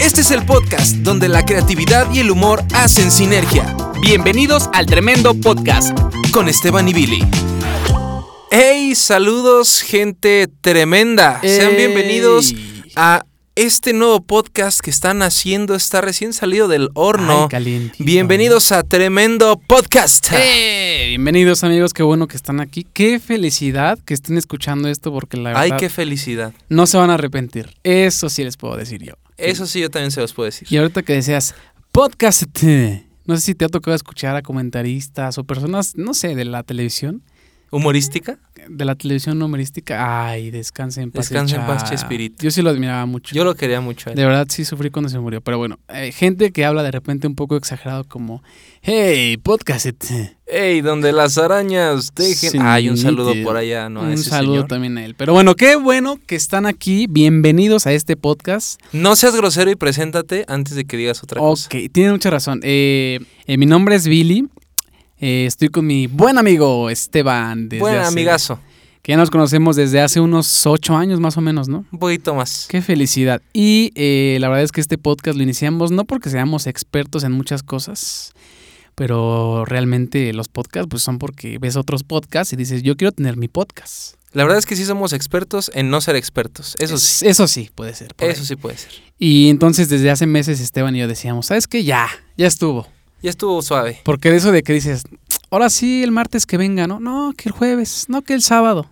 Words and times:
Este 0.00 0.20
es 0.22 0.30
el 0.30 0.44
podcast 0.44 0.96
donde 0.98 1.28
la 1.28 1.44
creatividad 1.44 2.10
y 2.12 2.20
el 2.20 2.30
humor 2.30 2.62
hacen 2.74 3.10
sinergia. 3.10 3.76
Bienvenidos 4.00 4.68
al 4.72 4.86
tremendo 4.86 5.34
podcast. 5.34 5.96
Con 6.32 6.48
Esteban 6.48 6.88
y 6.88 6.92
Billy. 6.94 7.24
¡Hey! 8.50 8.94
Saludos, 8.94 9.82
gente 9.82 10.48
tremenda. 10.60 11.40
Sean 11.42 11.70
¡Ey! 11.72 11.76
bienvenidos 11.76 12.54
a 12.96 13.24
este 13.54 13.92
nuevo 13.92 14.20
podcast 14.22 14.80
que 14.80 14.90
están 14.90 15.22
haciendo. 15.22 15.74
Está 15.74 16.00
recién 16.00 16.32
salido 16.32 16.68
del 16.68 16.90
horno. 16.94 17.48
Ay. 17.52 17.90
Bienvenidos 17.98 18.72
a 18.72 18.82
Tremendo 18.84 19.60
Podcast. 19.66 20.28
¡Eh! 20.32 21.06
Bienvenidos 21.08 21.64
amigos, 21.64 21.92
qué 21.92 22.02
bueno 22.02 22.28
que 22.28 22.36
están 22.36 22.60
aquí. 22.60 22.86
Qué 22.92 23.18
felicidad 23.18 23.98
que 24.04 24.14
estén 24.14 24.38
escuchando 24.38 24.88
esto 24.88 25.12
porque 25.12 25.36
la 25.36 25.50
verdad 25.50 25.62
Ay, 25.62 25.72
qué 25.78 25.88
felicidad. 25.90 26.52
no 26.68 26.86
se 26.86 26.96
van 26.96 27.10
a 27.10 27.14
arrepentir. 27.14 27.74
Eso 27.82 28.28
sí 28.28 28.44
les 28.44 28.56
puedo 28.56 28.76
decir 28.76 29.02
yo. 29.02 29.14
Eso 29.38 29.66
sí, 29.66 29.80
yo 29.80 29.90
también 29.90 30.10
se 30.10 30.20
los 30.20 30.32
puedo 30.34 30.46
decir. 30.46 30.66
Y 30.70 30.76
ahorita 30.76 31.02
que 31.02 31.14
decías 31.14 31.54
podcast, 31.92 32.44
no 33.24 33.36
sé 33.36 33.42
si 33.42 33.54
te 33.54 33.64
ha 33.64 33.68
tocado 33.68 33.94
escuchar 33.94 34.36
a 34.36 34.42
comentaristas 34.42 35.38
o 35.38 35.44
personas, 35.44 35.96
no 35.96 36.14
sé, 36.14 36.34
de 36.34 36.44
la 36.44 36.62
televisión, 36.62 37.22
¿Humorística? 37.70 38.38
de 38.68 38.84
la 38.84 38.94
televisión 38.94 39.38
numerística. 39.38 40.28
Ay, 40.28 40.50
descanse 40.50 41.02
en 41.02 41.10
paz. 41.10 41.28
Descanse 41.28 41.56
en 41.56 41.66
paz, 41.66 41.88
Chespirito. 41.88 42.42
Yo 42.42 42.50
sí 42.50 42.62
lo 42.62 42.70
admiraba 42.70 43.04
mucho. 43.06 43.34
Yo 43.34 43.44
lo 43.44 43.54
quería 43.54 43.80
mucho. 43.80 44.08
a 44.08 44.12
él. 44.12 44.16
De 44.16 44.24
verdad 44.24 44.46
sí 44.50 44.64
sufrí 44.64 44.90
cuando 44.90 45.08
se 45.08 45.18
murió. 45.18 45.40
Pero 45.40 45.58
bueno, 45.58 45.78
eh, 45.88 46.12
gente 46.12 46.50
que 46.50 46.64
habla 46.64 46.82
de 46.82 46.90
repente 46.90 47.26
un 47.26 47.34
poco 47.34 47.56
exagerado 47.56 48.04
como, 48.04 48.42
hey, 48.82 49.36
podcast. 49.38 49.86
¡Ey! 50.50 50.80
Donde 50.80 51.12
las 51.12 51.36
arañas 51.36 52.12
dejen. 52.14 52.50
Sí, 52.52 52.58
Ay, 52.60 52.88
un 52.88 52.96
saludo 52.96 53.32
por 53.44 53.56
allá, 53.56 53.90
¿no? 53.90 54.00
A 54.00 54.04
un 54.04 54.12
ese 54.12 54.30
saludo 54.30 54.54
señor. 54.54 54.68
también 54.68 54.96
a 54.96 55.04
él. 55.04 55.14
Pero 55.14 55.34
bueno, 55.34 55.54
qué 55.54 55.76
bueno 55.76 56.18
que 56.26 56.36
están 56.36 56.64
aquí. 56.64 57.06
Bienvenidos 57.06 57.86
a 57.86 57.92
este 57.92 58.16
podcast. 58.16 58.80
No 58.92 59.14
seas 59.14 59.36
grosero 59.36 59.70
y 59.70 59.76
preséntate 59.76 60.46
antes 60.48 60.74
de 60.74 60.86
que 60.86 60.96
digas 60.96 61.22
otra 61.22 61.38
cosa. 61.40 61.66
Ok, 61.66 61.92
tiene 61.92 62.12
mucha 62.12 62.30
razón. 62.30 62.60
Eh, 62.62 63.20
eh, 63.46 63.58
mi 63.58 63.66
nombre 63.66 63.94
es 63.96 64.06
Billy. 64.08 64.48
Eh, 65.18 65.44
estoy 65.46 65.68
con 65.68 65.86
mi 65.86 66.06
buen 66.06 66.38
amigo 66.38 66.88
Esteban. 66.88 67.68
desde 67.68 67.80
Buen 67.80 67.96
hace- 67.96 68.08
amigazo. 68.08 68.58
Que 69.02 69.12
ya 69.12 69.16
nos 69.18 69.30
conocemos 69.30 69.76
desde 69.76 70.00
hace 70.00 70.18
unos 70.20 70.66
ocho 70.66 70.96
años 70.96 71.20
más 71.20 71.36
o 71.36 71.40
menos, 71.42 71.68
¿no? 71.68 71.84
Un 71.92 71.98
poquito 71.98 72.34
más. 72.34 72.66
Qué 72.70 72.80
felicidad. 72.80 73.42
Y 73.52 73.90
la 74.38 74.48
verdad 74.48 74.64
es 74.64 74.72
que 74.72 74.80
este 74.80 74.96
podcast 74.96 75.36
lo 75.36 75.42
iniciamos 75.42 75.90
no 75.90 76.04
porque 76.06 76.30
seamos 76.30 76.66
expertos 76.66 77.22
en 77.24 77.32
muchas 77.32 77.62
cosas, 77.62 78.32
pero 78.98 79.64
realmente 79.64 80.32
los 80.32 80.48
podcasts 80.48 80.88
pues 80.90 81.02
son 81.02 81.18
porque 81.18 81.58
ves 81.58 81.76
otros 81.76 82.02
podcasts 82.02 82.52
y 82.52 82.56
dices, 82.56 82.82
yo 82.82 82.96
quiero 82.96 83.12
tener 83.12 83.36
mi 83.36 83.46
podcast. 83.48 84.14
La 84.32 84.42
verdad 84.42 84.58
es 84.58 84.66
que 84.66 84.76
sí 84.76 84.84
somos 84.84 85.12
expertos 85.14 85.70
en 85.72 85.88
no 85.88 86.00
ser 86.02 86.16
expertos. 86.16 86.76
Eso 86.80 86.96
Es- 86.96 87.02
sí. 87.02 87.26
Eso 87.28 87.46
sí, 87.48 87.70
puede 87.74 87.94
ser. 87.94 88.12
Eso 88.18 88.40
ahí. 88.42 88.46
sí 88.46 88.56
puede 88.56 88.76
ser. 88.76 88.90
Y 89.18 89.48
entonces 89.48 89.88
desde 89.88 90.10
hace 90.10 90.26
meses 90.26 90.60
Esteban 90.60 90.94
y 90.96 90.98
yo 90.98 91.08
decíamos, 91.08 91.46
¿sabes 91.46 91.66
qué? 91.66 91.84
Ya, 91.84 92.08
ya 92.36 92.46
estuvo. 92.46 92.86
Ya 93.22 93.30
estuvo 93.30 93.62
suave. 93.62 94.00
Porque 94.04 94.30
de 94.30 94.36
eso 94.36 94.52
de 94.52 94.62
que 94.62 94.72
dices, 94.74 95.04
ahora 95.50 95.70
sí 95.70 96.02
el 96.02 96.10
martes 96.12 96.44
que 96.44 96.56
venga, 96.58 96.86
¿no? 96.86 97.00
No, 97.00 97.32
que 97.36 97.48
el 97.48 97.52
jueves, 97.52 98.04
no, 98.08 98.22
que 98.22 98.34
el 98.34 98.42
sábado. 98.42 98.90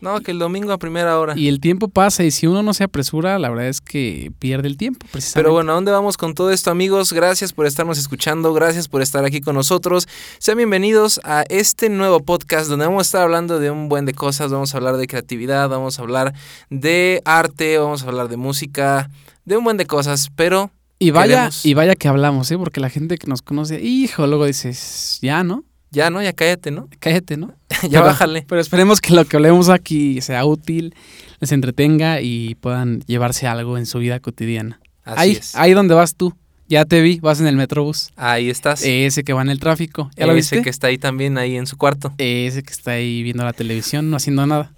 No, 0.00 0.20
que 0.20 0.30
el 0.30 0.38
domingo 0.38 0.72
a 0.72 0.78
primera 0.78 1.18
hora. 1.18 1.34
Y 1.36 1.48
el 1.48 1.58
tiempo 1.60 1.88
pasa 1.88 2.22
y 2.22 2.30
si 2.30 2.46
uno 2.46 2.62
no 2.62 2.74
se 2.74 2.84
apresura, 2.84 3.38
la 3.38 3.48
verdad 3.48 3.66
es 3.68 3.80
que 3.80 4.30
pierde 4.38 4.68
el 4.68 4.76
tiempo, 4.76 5.06
precisamente. 5.10 5.42
Pero 5.42 5.52
bueno, 5.52 5.72
¿a 5.72 5.74
dónde 5.76 5.90
vamos 5.90 6.16
con 6.16 6.34
todo 6.34 6.50
esto, 6.50 6.70
amigos? 6.70 7.12
Gracias 7.12 7.52
por 7.52 7.66
estarnos 7.66 7.96
escuchando, 7.98 8.52
gracias 8.52 8.88
por 8.88 9.00
estar 9.02 9.24
aquí 9.24 9.40
con 9.40 9.54
nosotros. 9.54 10.06
Sean 10.38 10.58
bienvenidos 10.58 11.20
a 11.24 11.44
este 11.48 11.88
nuevo 11.88 12.20
podcast 12.20 12.68
donde 12.68 12.84
vamos 12.86 13.00
a 13.00 13.06
estar 13.08 13.22
hablando 13.22 13.58
de 13.58 13.70
un 13.70 13.88
buen 13.88 14.04
de 14.04 14.12
cosas. 14.14 14.52
Vamos 14.52 14.74
a 14.74 14.76
hablar 14.76 14.96
de 14.98 15.06
creatividad, 15.06 15.68
vamos 15.68 15.98
a 15.98 16.02
hablar 16.02 16.34
de 16.70 17.22
arte, 17.24 17.78
vamos 17.78 18.02
a 18.02 18.06
hablar 18.08 18.28
de 18.28 18.36
música, 18.36 19.10
de 19.44 19.56
un 19.56 19.64
buen 19.64 19.76
de 19.78 19.86
cosas, 19.86 20.30
pero 20.36 20.70
Y 20.98 21.10
vaya, 21.10 21.34
Queremos- 21.48 21.64
y 21.66 21.74
vaya 21.74 21.94
que 21.94 22.08
hablamos, 22.08 22.50
¿eh? 22.50 22.58
Porque 22.58 22.80
la 22.80 22.90
gente 22.90 23.16
que 23.18 23.26
nos 23.26 23.42
conoce, 23.42 23.80
hijo, 23.82 24.26
luego 24.26 24.46
dices, 24.46 25.18
ya, 25.22 25.42
¿no? 25.44 25.64
Ya 25.96 26.10
no, 26.10 26.22
ya 26.22 26.34
cállate, 26.34 26.70
¿no? 26.70 26.88
Cállate, 27.00 27.38
¿no? 27.38 27.54
ya 27.82 27.88
Pero- 27.88 28.04
bájale. 28.04 28.44
Pero 28.46 28.60
esperemos 28.60 29.00
que 29.00 29.14
lo 29.14 29.24
que 29.24 29.36
hablemos 29.36 29.70
aquí 29.70 30.20
sea 30.20 30.44
útil, 30.44 30.94
les 31.40 31.52
entretenga 31.52 32.20
y 32.20 32.54
puedan 32.56 33.00
llevarse 33.06 33.46
algo 33.46 33.78
en 33.78 33.86
su 33.86 33.98
vida 33.98 34.20
cotidiana. 34.20 34.78
Así 35.04 35.20
ahí, 35.20 35.32
es. 35.32 35.54
ahí 35.56 35.72
donde 35.72 35.94
vas 35.94 36.14
tú. 36.14 36.34
Ya 36.68 36.84
te 36.84 37.00
vi, 37.00 37.18
vas 37.20 37.40
en 37.40 37.46
el 37.46 37.56
Metrobús. 37.56 38.10
Ahí 38.16 38.50
estás. 38.50 38.82
Ese 38.84 39.22
que 39.24 39.32
va 39.32 39.40
en 39.40 39.48
el 39.50 39.58
tráfico. 39.60 40.10
¿Ya 40.16 40.26
lo 40.26 40.32
Ese 40.32 40.56
viste? 40.56 40.62
que 40.64 40.70
está 40.70 40.88
ahí 40.88 40.98
también, 40.98 41.38
ahí 41.38 41.56
en 41.56 41.66
su 41.66 41.76
cuarto. 41.76 42.12
Ese 42.18 42.62
que 42.62 42.72
está 42.72 42.90
ahí 42.92 43.22
viendo 43.22 43.44
la 43.44 43.52
televisión, 43.52 44.10
no 44.10 44.16
haciendo 44.16 44.46
nada. 44.46 44.72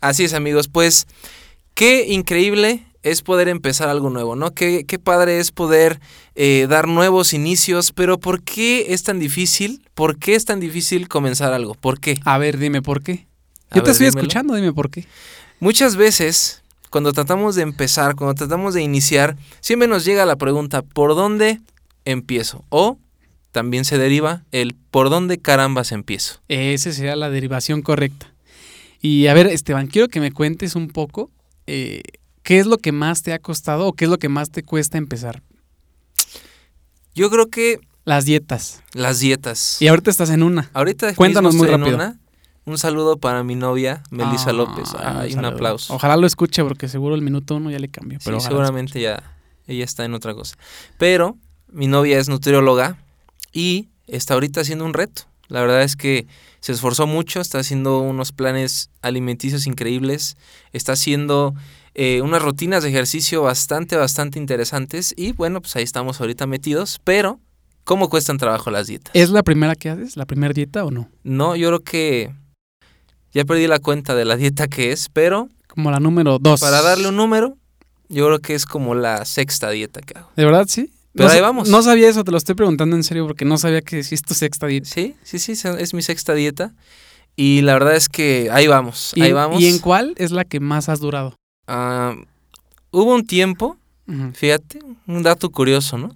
Así 0.00 0.24
es, 0.24 0.34
amigos. 0.34 0.68
Pues 0.68 1.06
qué 1.74 2.06
increíble 2.08 2.84
es 3.02 3.22
poder 3.22 3.48
empezar 3.48 3.88
algo 3.88 4.10
nuevo, 4.10 4.34
¿no? 4.36 4.50
Qué, 4.50 4.84
qué 4.86 4.98
padre 4.98 5.38
es 5.38 5.52
poder 5.52 6.00
eh, 6.34 6.66
dar 6.68 6.86
nuevos 6.88 7.32
inicios, 7.32 7.92
pero 7.92 8.18
¿por 8.18 8.42
qué 8.42 8.86
es 8.92 9.04
tan 9.04 9.18
difícil? 9.20 9.82
¿Por 10.00 10.16
qué 10.18 10.34
es 10.34 10.46
tan 10.46 10.60
difícil 10.60 11.08
comenzar 11.08 11.52
algo? 11.52 11.74
¿Por 11.74 12.00
qué? 12.00 12.18
A 12.24 12.38
ver, 12.38 12.56
dime 12.56 12.80
por 12.80 13.02
qué. 13.02 13.26
A 13.68 13.76
Yo 13.76 13.82
te 13.82 13.90
estoy 13.90 14.06
dímelo. 14.06 14.20
escuchando, 14.22 14.54
dime 14.54 14.72
por 14.72 14.90
qué. 14.90 15.06
Muchas 15.58 15.96
veces, 15.96 16.62
cuando 16.88 17.12
tratamos 17.12 17.54
de 17.54 17.60
empezar, 17.60 18.14
cuando 18.14 18.32
tratamos 18.32 18.72
de 18.72 18.80
iniciar, 18.80 19.36
siempre 19.60 19.88
nos 19.88 20.06
llega 20.06 20.24
la 20.24 20.36
pregunta, 20.36 20.80
¿por 20.80 21.14
dónde 21.14 21.60
empiezo? 22.06 22.64
O 22.70 22.96
también 23.52 23.84
se 23.84 23.98
deriva 23.98 24.42
el 24.52 24.74
¿por 24.90 25.10
dónde 25.10 25.36
carambas 25.36 25.92
empiezo? 25.92 26.40
Esa 26.48 26.94
sería 26.94 27.14
la 27.14 27.28
derivación 27.28 27.82
correcta. 27.82 28.32
Y 29.02 29.26
a 29.26 29.34
ver, 29.34 29.48
Esteban, 29.48 29.86
quiero 29.86 30.08
que 30.08 30.20
me 30.20 30.32
cuentes 30.32 30.76
un 30.76 30.88
poco 30.88 31.30
eh, 31.66 32.00
qué 32.42 32.58
es 32.58 32.64
lo 32.64 32.78
que 32.78 32.92
más 32.92 33.20
te 33.20 33.34
ha 33.34 33.38
costado 33.38 33.86
o 33.88 33.92
qué 33.92 34.06
es 34.06 34.10
lo 34.10 34.18
que 34.18 34.30
más 34.30 34.50
te 34.50 34.62
cuesta 34.62 34.96
empezar. 34.96 35.42
Yo 37.14 37.28
creo 37.28 37.50
que 37.50 37.80
Las 38.10 38.24
dietas. 38.24 38.82
las 38.92 39.20
dietas. 39.20 39.80
Y 39.80 39.86
ahorita 39.86 40.10
estás 40.10 40.30
en 40.30 40.42
una. 40.42 40.68
Ahorita 40.74 41.14
Cuéntanos 41.14 41.54
muy 41.54 41.68
rápido. 41.68 41.94
una. 41.94 42.18
Un 42.64 42.76
saludo 42.76 43.18
para 43.18 43.44
mi 43.44 43.54
novia, 43.54 44.02
Melissa 44.10 44.50
Ah, 44.50 44.52
López. 44.52 44.88
Ay, 44.98 45.34
un 45.34 45.44
aplauso. 45.44 45.94
Ojalá 45.94 46.16
lo 46.16 46.26
escuche 46.26 46.64
porque 46.64 46.88
seguro 46.88 47.14
el 47.14 47.22
minuto 47.22 47.54
uno 47.54 47.70
ya 47.70 47.78
le 47.78 47.88
cambió. 47.88 48.18
Sí, 48.18 48.24
Pero 48.24 48.40
seguramente 48.40 49.00
ya 49.00 49.22
ella 49.68 49.84
está 49.84 50.04
en 50.04 50.14
otra 50.14 50.34
cosa. 50.34 50.56
Pero 50.98 51.38
mi 51.68 51.86
novia 51.86 52.18
es 52.18 52.28
nutrióloga 52.28 52.96
y 53.52 53.88
está 54.08 54.34
ahorita 54.34 54.62
haciendo 54.62 54.84
un 54.84 54.92
reto. 54.92 55.22
La 55.46 55.60
verdad 55.60 55.82
es 55.84 55.94
que 55.94 56.26
se 56.58 56.72
esforzó 56.72 57.06
mucho, 57.06 57.40
está 57.40 57.60
haciendo 57.60 58.00
unos 58.00 58.32
planes 58.32 58.90
alimenticios 59.02 59.68
increíbles, 59.68 60.36
está 60.72 60.92
haciendo 60.94 61.54
eh, 61.94 62.22
unas 62.22 62.42
rutinas 62.42 62.82
de 62.82 62.88
ejercicio 62.88 63.42
bastante, 63.42 63.96
bastante 63.96 64.38
interesantes 64.40 65.14
y 65.16 65.30
bueno, 65.30 65.60
pues 65.60 65.76
ahí 65.76 65.84
estamos 65.84 66.20
ahorita 66.20 66.46
metidos, 66.48 67.00
pero 67.04 67.38
¿cómo 67.90 68.08
cuestan 68.08 68.38
trabajo 68.38 68.70
las 68.70 68.86
dietas? 68.86 69.10
¿Es 69.16 69.30
la 69.30 69.42
primera 69.42 69.74
que 69.74 69.90
haces? 69.90 70.16
¿La 70.16 70.24
primera 70.24 70.54
dieta 70.54 70.84
o 70.84 70.92
no? 70.92 71.10
No, 71.24 71.56
yo 71.56 71.66
creo 71.70 71.80
que 71.80 72.32
ya 73.32 73.44
perdí 73.44 73.66
la 73.66 73.80
cuenta 73.80 74.14
de 74.14 74.24
la 74.24 74.36
dieta 74.36 74.68
que 74.68 74.92
es, 74.92 75.08
pero 75.08 75.48
Como 75.66 75.90
la 75.90 75.98
número 75.98 76.38
dos. 76.38 76.60
para 76.60 76.82
darle 76.82 77.08
un 77.08 77.16
número, 77.16 77.56
yo 78.08 78.26
creo 78.26 78.38
que 78.38 78.54
es 78.54 78.64
como 78.64 78.94
la 78.94 79.24
sexta 79.24 79.70
dieta 79.70 80.02
que 80.02 80.16
hago. 80.16 80.30
¿De 80.36 80.44
verdad 80.44 80.66
sí? 80.68 80.92
Pero 81.14 81.30
no, 81.30 81.34
ahí 81.34 81.40
vamos. 81.40 81.68
No 81.68 81.82
sabía 81.82 82.08
eso, 82.08 82.22
te 82.22 82.30
lo 82.30 82.36
estoy 82.36 82.54
preguntando 82.54 82.94
en 82.94 83.02
serio 83.02 83.26
porque 83.26 83.44
no 83.44 83.58
sabía 83.58 83.82
que 83.82 83.98
es 83.98 84.22
tu 84.22 84.34
sexta 84.34 84.68
dieta. 84.68 84.88
Sí, 84.88 85.16
sí, 85.24 85.40
sí, 85.40 85.60
es 85.80 85.92
mi 85.92 86.02
sexta 86.02 86.32
dieta. 86.34 86.72
Y 87.34 87.62
la 87.62 87.72
verdad 87.72 87.96
es 87.96 88.08
que 88.08 88.50
ahí 88.52 88.68
vamos, 88.68 89.10
¿Y, 89.16 89.22
ahí 89.22 89.32
vamos. 89.32 89.60
¿Y 89.60 89.66
en 89.66 89.80
cuál 89.80 90.14
es 90.16 90.30
la 90.30 90.44
que 90.44 90.60
más 90.60 90.88
has 90.88 91.00
durado? 91.00 91.34
Ah, 91.66 92.14
hubo 92.92 93.12
un 93.12 93.26
tiempo, 93.26 93.76
fíjate, 94.34 94.78
un 95.08 95.24
dato 95.24 95.50
curioso, 95.50 95.98
¿no? 95.98 96.14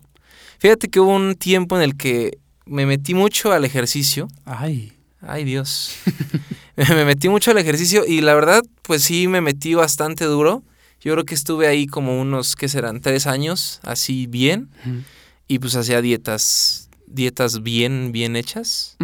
Fíjate 0.65 0.89
que 0.89 0.99
hubo 0.99 1.15
un 1.15 1.35
tiempo 1.35 1.77
en 1.77 1.83
el 1.83 1.95
que 1.95 2.39
me 2.65 2.87
metí 2.87 3.13
mucho 3.13 3.53
al 3.53 3.67
ejercicio. 3.67 4.29
Ay. 4.47 4.95
Ay, 5.21 5.45
Dios. 5.45 5.91
me 6.77 7.05
metí 7.05 7.29
mucho 7.29 7.51
al 7.51 7.59
ejercicio 7.59 8.07
y 8.09 8.23
la 8.23 8.35
verdad, 8.35 8.63
pues 8.81 9.03
sí, 9.03 9.29
me 9.29 9.43
metí 9.43 9.75
bastante 9.75 10.25
duro. 10.25 10.63
Yo 11.03 11.13
creo 11.13 11.27
que 11.27 11.35
estuve 11.35 11.67
ahí 11.67 11.87
como 11.87 12.19
unos, 12.19 12.57
¿qué 12.57 12.69
serán? 12.69 13.03
Tres 13.03 13.27
años, 13.27 13.81
así 13.83 14.27
bien. 14.27 14.71
Y 15.49 15.59
pues 15.59 15.77
hacía 15.77 16.01
dietas, 16.01 16.89
dietas 17.07 17.63
bien, 17.63 18.11
bien 18.11 18.35
hechas, 18.35 18.97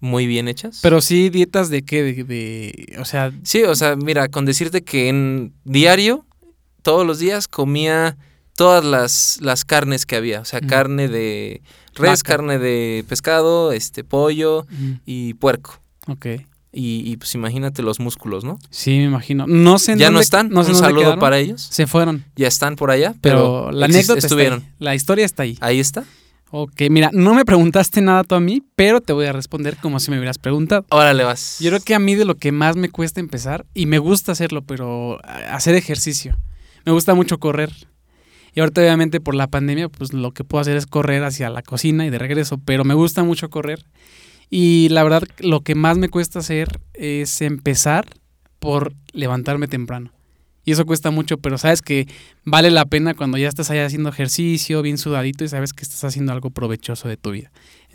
muy 0.00 0.26
bien 0.26 0.48
hechas. 0.48 0.80
Pero 0.82 1.00
sí, 1.00 1.30
dietas 1.30 1.70
de 1.70 1.80
qué? 1.82 2.02
De, 2.02 2.24
de- 2.24 2.96
o 3.00 3.06
sea, 3.06 3.32
Sí, 3.42 3.62
o 3.62 3.74
sea, 3.74 3.96
mira, 3.96 4.28
con 4.28 4.44
decirte 4.44 4.82
que 4.84 5.08
en 5.08 5.54
diario, 5.64 6.26
todos 6.82 7.06
los 7.06 7.18
días, 7.20 7.48
comía 7.48 8.18
todas 8.58 8.84
las, 8.84 9.38
las 9.40 9.64
carnes 9.64 10.04
que 10.04 10.16
había. 10.16 10.40
O 10.40 10.44
sea, 10.44 10.60
carne 10.60 11.06
de 11.06 11.62
res, 11.94 12.22
Vaca. 12.22 12.22
carne 12.36 12.58
de 12.58 13.04
pescado, 13.08 13.70
este, 13.72 14.02
pollo 14.02 14.66
y 15.06 15.34
puerco. 15.34 15.80
ok. 16.08 16.26
Y, 16.70 17.02
y, 17.10 17.16
pues 17.16 17.34
imagínate 17.34 17.82
los 17.82 17.98
músculos, 17.98 18.44
¿no? 18.44 18.58
Sí, 18.68 18.98
me 18.98 19.04
imagino. 19.04 19.46
No 19.48 19.78
sé 19.78 19.92
en 19.92 19.98
Ya 20.00 20.10
no 20.10 20.20
están. 20.20 20.50
No 20.50 20.62
sé 20.64 20.70
Un 20.70 20.74
dónde 20.74 20.86
saludo 20.88 21.00
quedaron. 21.00 21.20
para 21.20 21.38
ellos. 21.38 21.62
Se 21.62 21.86
fueron. 21.86 22.24
Ya 22.36 22.46
están 22.46 22.76
por 22.76 22.90
allá, 22.90 23.14
Pero, 23.22 23.68
pero, 23.68 23.72
la 23.72 23.86
anécdota 23.86 24.18
estuvieron. 24.18 24.58
está 24.58 24.68
ahí. 24.70 24.76
La 24.78 24.94
historia 24.94 25.24
está 25.24 25.42
ahí. 25.44 25.56
Ahí 25.62 25.80
está. 25.80 26.04
Ok, 26.50 26.82
mira, 26.90 27.10
no 27.12 27.32
me 27.34 27.44
preguntaste 27.46 28.00
nada 28.02 28.22
tú 28.22 28.34
a 28.34 28.40
mí, 28.40 28.62
pero 28.76 29.00
te 29.00 29.12
voy 29.14 29.26
a 29.26 29.32
responder 29.32 29.76
como 29.78 29.98
si 29.98 30.10
me 30.10 30.18
hubieras 30.18 30.38
preguntado. 30.38 30.84
Órale, 30.90 31.24
vas. 31.24 31.56
Yo 31.58 31.70
creo 31.70 31.80
que 31.80 31.94
a 31.94 31.98
mí 31.98 32.14
de 32.16 32.24
lo 32.26 32.36
que 32.36 32.52
más 32.52 32.76
me 32.76 32.90
cuesta 32.90 33.18
empezar, 33.20 33.64
y 33.74 33.86
me 33.86 33.98
gusta 33.98 34.32
hacerlo, 34.32 34.62
pero 34.62 35.18
hacer 35.50 35.74
ejercicio. 35.74 36.36
Me 36.84 36.92
gusta 36.92 37.14
mucho 37.14 37.38
correr. 37.38 37.70
Y 38.58 38.60
ahorita 38.60 38.80
obviamente 38.80 39.20
por 39.20 39.36
la 39.36 39.46
pandemia, 39.46 39.88
pues 39.88 40.12
lo 40.12 40.32
que 40.32 40.42
puedo 40.42 40.60
hacer 40.60 40.76
es 40.76 40.86
correr 40.86 41.22
hacia 41.22 41.48
la 41.48 41.62
cocina 41.62 42.04
y 42.04 42.10
de 42.10 42.18
regreso, 42.18 42.58
pero 42.58 42.82
me 42.82 42.94
gusta 42.94 43.22
mucho 43.22 43.50
correr. 43.50 43.84
Y 44.50 44.88
la 44.88 45.04
verdad, 45.04 45.22
lo 45.38 45.60
que 45.60 45.76
más 45.76 45.96
me 45.96 46.08
cuesta 46.08 46.40
hacer 46.40 46.80
es 46.92 47.40
empezar 47.40 48.06
por 48.58 48.94
levantarme 49.12 49.68
temprano. 49.68 50.10
Y 50.64 50.72
eso 50.72 50.86
cuesta 50.86 51.12
mucho, 51.12 51.38
pero 51.38 51.56
sabes 51.56 51.82
que 51.82 52.08
vale 52.44 52.72
la 52.72 52.84
pena 52.86 53.14
cuando 53.14 53.38
ya 53.38 53.46
estás 53.46 53.70
allá 53.70 53.86
haciendo 53.86 54.08
ejercicio, 54.08 54.82
bien 54.82 54.98
sudadito 54.98 55.44
y 55.44 55.48
sabes 55.48 55.72
que 55.72 55.84
estás 55.84 56.02
haciendo 56.02 56.32
algo 56.32 56.50
provechoso 56.50 57.06
de 57.06 57.16
tu 57.16 57.30
vida. 57.30 57.52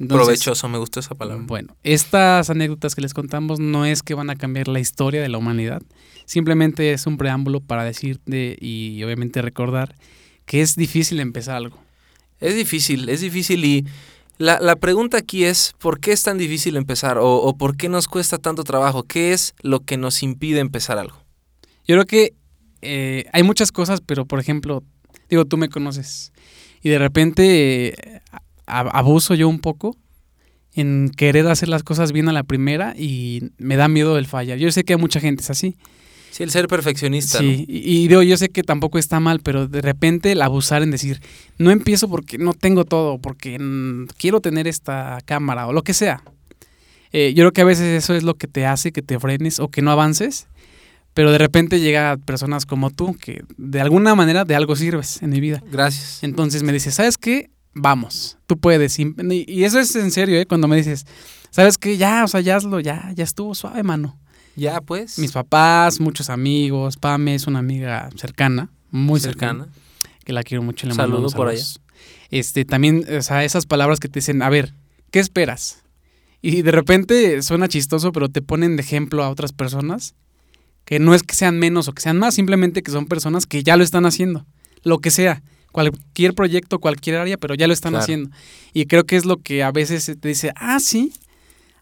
provechoso, 0.08 0.70
me 0.70 0.78
gustó 0.78 1.02
esa 1.02 1.14
palabra. 1.14 1.44
Bueno, 1.46 1.76
estas 1.84 2.50
anécdotas 2.50 2.96
que 2.96 3.02
les 3.02 3.14
contamos 3.14 3.60
no 3.60 3.86
es 3.86 4.02
que 4.02 4.14
van 4.14 4.30
a 4.30 4.38
cambiar 4.38 4.70
la 4.70 4.80
historia 4.80 5.22
de 5.22 5.28
la 5.28 5.40
humanidad, 5.40 5.82
simplemente 6.24 6.94
es 6.94 7.06
un 7.06 7.18
preámbulo 7.18 7.60
para 7.60 7.84
decirte 7.84 8.58
y 8.62 9.04
obviamente 9.04 9.42
recordar 9.42 9.94
que 10.46 10.62
es 10.62 10.76
difícil 10.76 11.20
empezar 11.20 11.56
algo. 11.56 11.78
Es 12.40 12.56
difícil, 12.56 13.10
es 13.10 13.22
difícil 13.22 13.64
y 13.66 13.86
la, 14.38 14.60
la 14.60 14.76
pregunta 14.76 15.18
aquí 15.18 15.46
es, 15.46 15.74
¿por 15.80 16.00
qué 16.00 16.12
es 16.12 16.24
tan 16.24 16.38
difícil 16.38 16.76
empezar 16.76 17.18
o, 17.18 17.36
o 17.38 17.58
por 17.58 17.78
qué 17.78 17.90
nos 17.90 18.08
cuesta 18.08 18.38
tanto 18.38 18.64
trabajo? 18.64 19.04
¿Qué 19.04 19.34
es 19.34 19.54
lo 19.62 19.82
que 19.82 19.98
nos 19.98 20.24
impide 20.24 20.60
empezar 20.60 20.98
algo? 20.98 21.18
Yo 21.86 21.96
creo 21.96 22.06
que 22.06 22.34
eh, 22.82 23.26
hay 23.32 23.44
muchas 23.44 23.72
cosas, 23.72 24.02
pero 24.02 24.26
por 24.26 24.40
ejemplo, 24.40 24.84
digo, 25.30 25.46
tú 25.46 25.58
me 25.58 25.70
conoces 25.70 26.34
y 26.82 26.90
de 26.90 27.00
repente 27.00 27.88
eh, 27.88 28.22
abuso 28.66 29.36
yo 29.36 29.48
un 29.48 29.60
poco 29.60 29.96
en 30.74 31.12
querer 31.16 31.48
hacer 31.48 31.70
las 31.70 31.84
cosas 31.84 32.12
bien 32.12 32.28
a 32.30 32.34
la 32.34 32.44
primera 32.44 32.94
y 32.98 33.52
me 33.58 33.76
da 33.76 33.88
miedo 33.88 34.18
el 34.18 34.26
fallar. 34.26 34.58
Yo 34.58 34.72
sé 34.72 34.84
que 34.84 34.94
hay 34.94 35.00
mucha 35.00 35.20
gente 35.20 35.44
es 35.44 35.50
así. 35.50 35.78
Sí, 36.34 36.42
el 36.42 36.50
ser 36.50 36.68
perfeccionista. 36.68 37.38
Sí, 37.38 37.66
y, 37.68 38.08
digo, 38.08 38.24
yo 38.24 38.36
sé 38.38 38.50
que 38.50 38.64
tampoco 38.64 38.98
está 38.98 39.20
mal, 39.20 39.40
pero 39.40 39.68
de 39.68 39.82
repente 39.84 40.32
el 40.32 40.42
abusar 40.42 40.82
en 40.82 40.90
decir, 40.90 41.22
no 41.60 41.70
empiezo 41.70 42.10
porque 42.10 42.40
no 42.40 42.54
tengo 42.54 42.86
todo, 42.86 43.20
porque 43.20 43.60
quiero 44.18 44.42
tener 44.42 44.68
esta 44.68 45.20
cámara 45.26 45.68
o 45.68 45.74
lo 45.74 45.84
que 45.84 45.94
sea. 45.94 46.24
Eh, 47.12 47.36
yo 47.36 47.44
creo 47.44 47.52
que 47.52 47.62
a 47.62 47.66
veces 47.66 48.04
eso 48.04 48.16
es 48.16 48.24
lo 48.24 48.34
que 48.34 48.48
te 48.48 48.66
hace 48.66 48.92
que 48.92 49.04
te 49.04 49.20
frenes 49.20 49.60
o 49.60 49.68
que 49.68 49.84
no 49.84 49.92
avances 49.92 50.48
pero 51.14 51.32
de 51.32 51.38
repente 51.38 51.80
llega 51.80 52.18
personas 52.18 52.66
como 52.66 52.90
tú 52.90 53.16
que 53.16 53.44
de 53.58 53.82
alguna 53.82 54.16
manera 54.16 54.46
de 54.46 54.56
algo 54.56 54.76
sirves 54.76 55.22
en 55.22 55.30
mi 55.30 55.40
vida. 55.40 55.62
Gracias. 55.72 56.24
Entonces 56.24 56.64
me 56.64 56.74
dices, 56.74 56.96
¿sabes 56.96 57.20
qué? 57.20 57.52
Vamos, 57.76 58.38
tú 58.48 58.58
puedes. 58.58 58.98
Y 59.00 59.64
eso 59.64 59.80
es 59.80 59.96
en 59.96 60.10
serio, 60.10 60.40
¿eh? 60.40 60.48
Cuando 60.48 60.68
me 60.68 60.76
dices, 60.76 61.06
¿sabes 61.52 61.78
qué? 61.78 61.98
Ya, 61.98 62.24
o 62.24 62.28
sea, 62.28 62.42
ya 62.42 62.56
hazlo, 62.56 62.80
ya, 62.80 63.12
ya 63.14 63.24
estuvo 63.24 63.54
suave, 63.54 63.84
mano. 63.84 64.18
Ya, 64.56 64.82
pues. 64.82 65.18
Mis 65.20 65.32
papás, 65.32 66.00
muchos 66.00 66.30
amigos. 66.30 66.98
Pame 66.98 67.36
es 67.36 67.48
una 67.48 67.60
amiga 67.60 68.10
cercana, 68.16 68.70
muy 68.92 69.20
cercana. 69.20 69.68
que 70.24 70.34
la 70.34 70.44
quiero 70.44 70.64
mucho. 70.64 70.88
Le 70.88 70.94
Saludo 70.94 71.30
por 71.30 71.48
allá. 71.50 71.64
Este, 72.30 72.66
también, 72.66 73.06
o 73.18 73.22
sea, 73.22 73.44
esas 73.44 73.66
palabras 73.66 74.00
que 74.00 74.08
te 74.08 74.20
dicen, 74.20 74.42
a 74.42 74.50
ver, 74.50 74.74
¿qué 75.12 75.20
esperas? 75.20 75.84
Y 76.42 76.62
de 76.62 76.72
repente 76.72 77.42
suena 77.42 77.68
chistoso, 77.68 78.12
pero 78.12 78.30
te 78.30 78.42
ponen 78.42 78.76
de 78.76 78.82
ejemplo 78.82 79.24
a 79.24 79.30
otras 79.30 79.54
personas 79.54 80.16
que 80.86 81.00
no 81.00 81.14
es 81.16 81.24
que 81.24 81.36
sean 81.36 81.58
menos 81.60 81.88
o 81.88 81.94
que 81.94 82.02
sean 82.02 82.18
más, 82.18 82.36
simplemente 82.36 82.84
que 82.84 82.92
son 82.92 83.06
personas 83.06 83.46
que 83.46 83.64
ya 83.64 83.78
lo 83.78 83.84
están 83.84 84.06
haciendo, 84.06 84.46
lo 84.84 85.00
que 85.00 85.12
sea, 85.12 85.42
cualquier 85.72 86.34
proyecto, 86.34 86.80
cualquier 86.80 87.18
área, 87.18 87.38
pero 87.38 87.56
ya 87.56 87.68
lo 87.68 87.74
están 87.74 87.96
haciendo. 87.96 88.30
Y 88.74 88.86
creo 88.86 89.06
que 89.06 89.16
es 89.16 89.26
lo 89.26 89.38
que 89.38 89.64
a 89.64 89.72
veces 89.72 90.06
te 90.20 90.28
dice, 90.28 90.52
ah, 90.56 90.80
sí, 90.80 91.14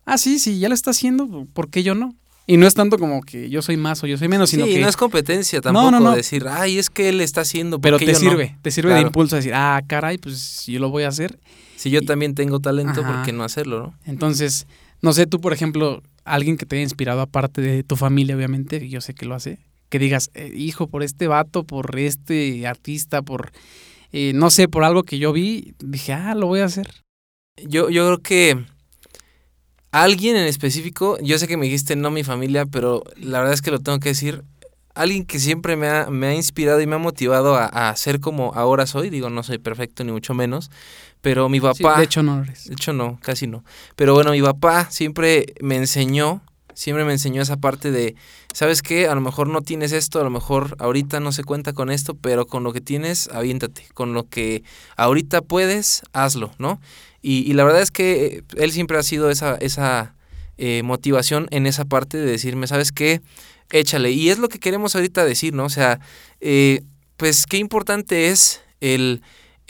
ah, 0.05 0.17
sí, 0.17 0.37
sí, 0.37 0.59
ya 0.59 0.69
lo 0.69 0.75
está 0.75 0.91
haciendo, 0.91 1.47
¿por 1.53 1.69
qué 1.69 1.81
yo 1.81 1.95
no? 1.95 2.15
Y 2.51 2.57
no 2.57 2.67
es 2.67 2.73
tanto 2.73 2.97
como 2.97 3.21
que 3.21 3.49
yo 3.49 3.61
soy 3.61 3.77
más 3.77 4.03
o 4.03 4.07
yo 4.07 4.17
soy 4.17 4.27
menos, 4.27 4.49
sino 4.49 4.65
que... 4.65 4.77
no 4.77 4.89
es 4.89 4.97
competencia 4.97 5.61
tampoco 5.61 5.89
no, 5.89 6.01
no, 6.01 6.13
decir, 6.13 6.45
ay, 6.49 6.79
es 6.79 6.89
que 6.89 7.07
él 7.07 7.21
está 7.21 7.41
haciendo, 7.41 7.79
Pero 7.79 7.97
te 7.97 8.13
sirve, 8.13 8.57
te 8.61 8.71
sirve 8.71 8.93
de 8.93 8.99
impulso 8.99 9.37
a 9.37 9.39
decir, 9.39 9.53
ah, 9.55 9.81
caray, 9.87 10.17
pues 10.17 10.65
yo 10.65 10.77
lo 10.81 10.89
voy 10.89 11.03
a 11.03 11.07
hacer. 11.07 11.39
Si 11.77 11.89
yo 11.91 12.01
también 12.01 12.35
tengo 12.35 12.59
talento, 12.59 13.03
¿por 13.03 13.23
qué 13.23 13.31
no 13.31 13.45
hacerlo, 13.45 13.79
no? 13.79 13.93
Entonces, 14.05 14.67
no 15.01 15.13
sé, 15.13 15.27
tú, 15.27 15.39
por 15.39 15.53
ejemplo, 15.53 16.03
alguien 16.25 16.57
que 16.57 16.65
te 16.65 16.75
haya 16.75 16.83
inspirado, 16.83 17.21
aparte 17.21 17.61
de 17.61 17.83
tu 17.83 17.95
familia, 17.95 18.35
obviamente, 18.35 18.89
yo 18.89 18.99
sé 18.99 19.13
que 19.13 19.25
lo 19.25 19.33
hace, 19.33 19.57
que 19.87 19.97
digas, 19.97 20.29
eh, 20.33 20.51
hijo, 20.53 20.87
por 20.87 21.03
este 21.03 21.27
vato, 21.27 21.63
por 21.63 21.97
este 21.97 22.67
artista, 22.67 23.21
por, 23.21 23.53
eh, 24.11 24.33
no 24.35 24.49
sé, 24.49 24.67
por 24.67 24.83
algo 24.83 25.03
que 25.03 25.19
yo 25.19 25.31
vi, 25.31 25.73
dije, 25.79 26.11
ah, 26.11 26.35
lo 26.35 26.47
voy 26.47 26.59
a 26.59 26.65
hacer. 26.65 26.89
Yo, 27.65 27.89
yo 27.89 28.07
creo 28.07 28.17
que 28.17 28.65
alguien 29.91 30.35
en 30.35 30.47
específico, 30.47 31.17
yo 31.21 31.37
sé 31.37 31.47
que 31.47 31.57
me 31.57 31.65
dijiste 31.65 31.95
no 31.95 32.11
mi 32.11 32.23
familia, 32.23 32.65
pero 32.65 33.03
la 33.17 33.39
verdad 33.39 33.53
es 33.53 33.61
que 33.61 33.71
lo 33.71 33.79
tengo 33.79 33.99
que 33.99 34.09
decir, 34.09 34.43
alguien 34.95 35.25
que 35.25 35.39
siempre 35.39 35.75
me 35.75 35.87
ha, 35.87 36.07
me 36.09 36.27
ha 36.27 36.33
inspirado 36.33 36.81
y 36.81 36.87
me 36.87 36.95
ha 36.95 36.99
motivado 36.99 37.55
a, 37.55 37.65
a, 37.65 37.95
ser 37.95 38.19
como 38.19 38.53
ahora 38.55 38.85
soy, 38.87 39.09
digo, 39.09 39.29
no 39.29 39.43
soy 39.43 39.57
perfecto 39.57 40.03
ni 40.03 40.11
mucho 40.11 40.33
menos, 40.33 40.71
pero 41.21 41.49
mi 41.49 41.61
papá... 41.61 41.97
de 41.97 42.03
hecho 42.03 42.23
no 42.23 42.41
eres. 42.41 42.65
De 42.65 42.73
hecho 42.73 42.93
no, 42.93 43.19
casi 43.21 43.47
no. 43.47 43.63
Pero 43.95 44.13
bueno, 44.13 44.31
mi 44.31 44.41
papá 44.41 44.87
siempre 44.89 45.53
me 45.61 45.75
enseñó, 45.75 46.41
siempre 46.81 47.05
me 47.05 47.11
enseñó 47.11 47.43
esa 47.43 47.57
parte 47.57 47.91
de, 47.91 48.15
¿sabes 48.55 48.81
qué? 48.81 49.07
A 49.07 49.13
lo 49.13 49.21
mejor 49.21 49.47
no 49.47 49.61
tienes 49.61 49.91
esto, 49.91 50.19
a 50.19 50.23
lo 50.23 50.31
mejor 50.31 50.75
ahorita 50.79 51.19
no 51.19 51.31
se 51.31 51.43
cuenta 51.43 51.73
con 51.73 51.91
esto, 51.91 52.15
pero 52.15 52.47
con 52.47 52.63
lo 52.63 52.73
que 52.73 52.81
tienes, 52.81 53.29
aviéntate. 53.31 53.83
Con 53.93 54.15
lo 54.15 54.27
que 54.27 54.63
ahorita 54.97 55.43
puedes, 55.43 56.01
hazlo, 56.11 56.51
¿no? 56.57 56.81
Y, 57.21 57.47
y 57.47 57.53
la 57.53 57.65
verdad 57.65 57.83
es 57.83 57.91
que 57.91 58.43
él 58.57 58.71
siempre 58.71 58.97
ha 58.97 59.03
sido 59.03 59.29
esa, 59.29 59.57
esa 59.57 60.15
eh, 60.57 60.81
motivación 60.81 61.47
en 61.51 61.67
esa 61.67 61.85
parte 61.85 62.17
de 62.17 62.25
decirme, 62.25 62.65
¿sabes 62.65 62.91
qué? 62.91 63.21
Échale. 63.69 64.09
Y 64.09 64.31
es 64.31 64.39
lo 64.39 64.49
que 64.49 64.57
queremos 64.57 64.95
ahorita 64.95 65.23
decir, 65.23 65.53
¿no? 65.53 65.65
O 65.65 65.69
sea, 65.69 65.99
eh, 66.39 66.81
pues 67.15 67.45
qué 67.45 67.57
importante 67.57 68.29
es 68.29 68.63
el 68.79 69.21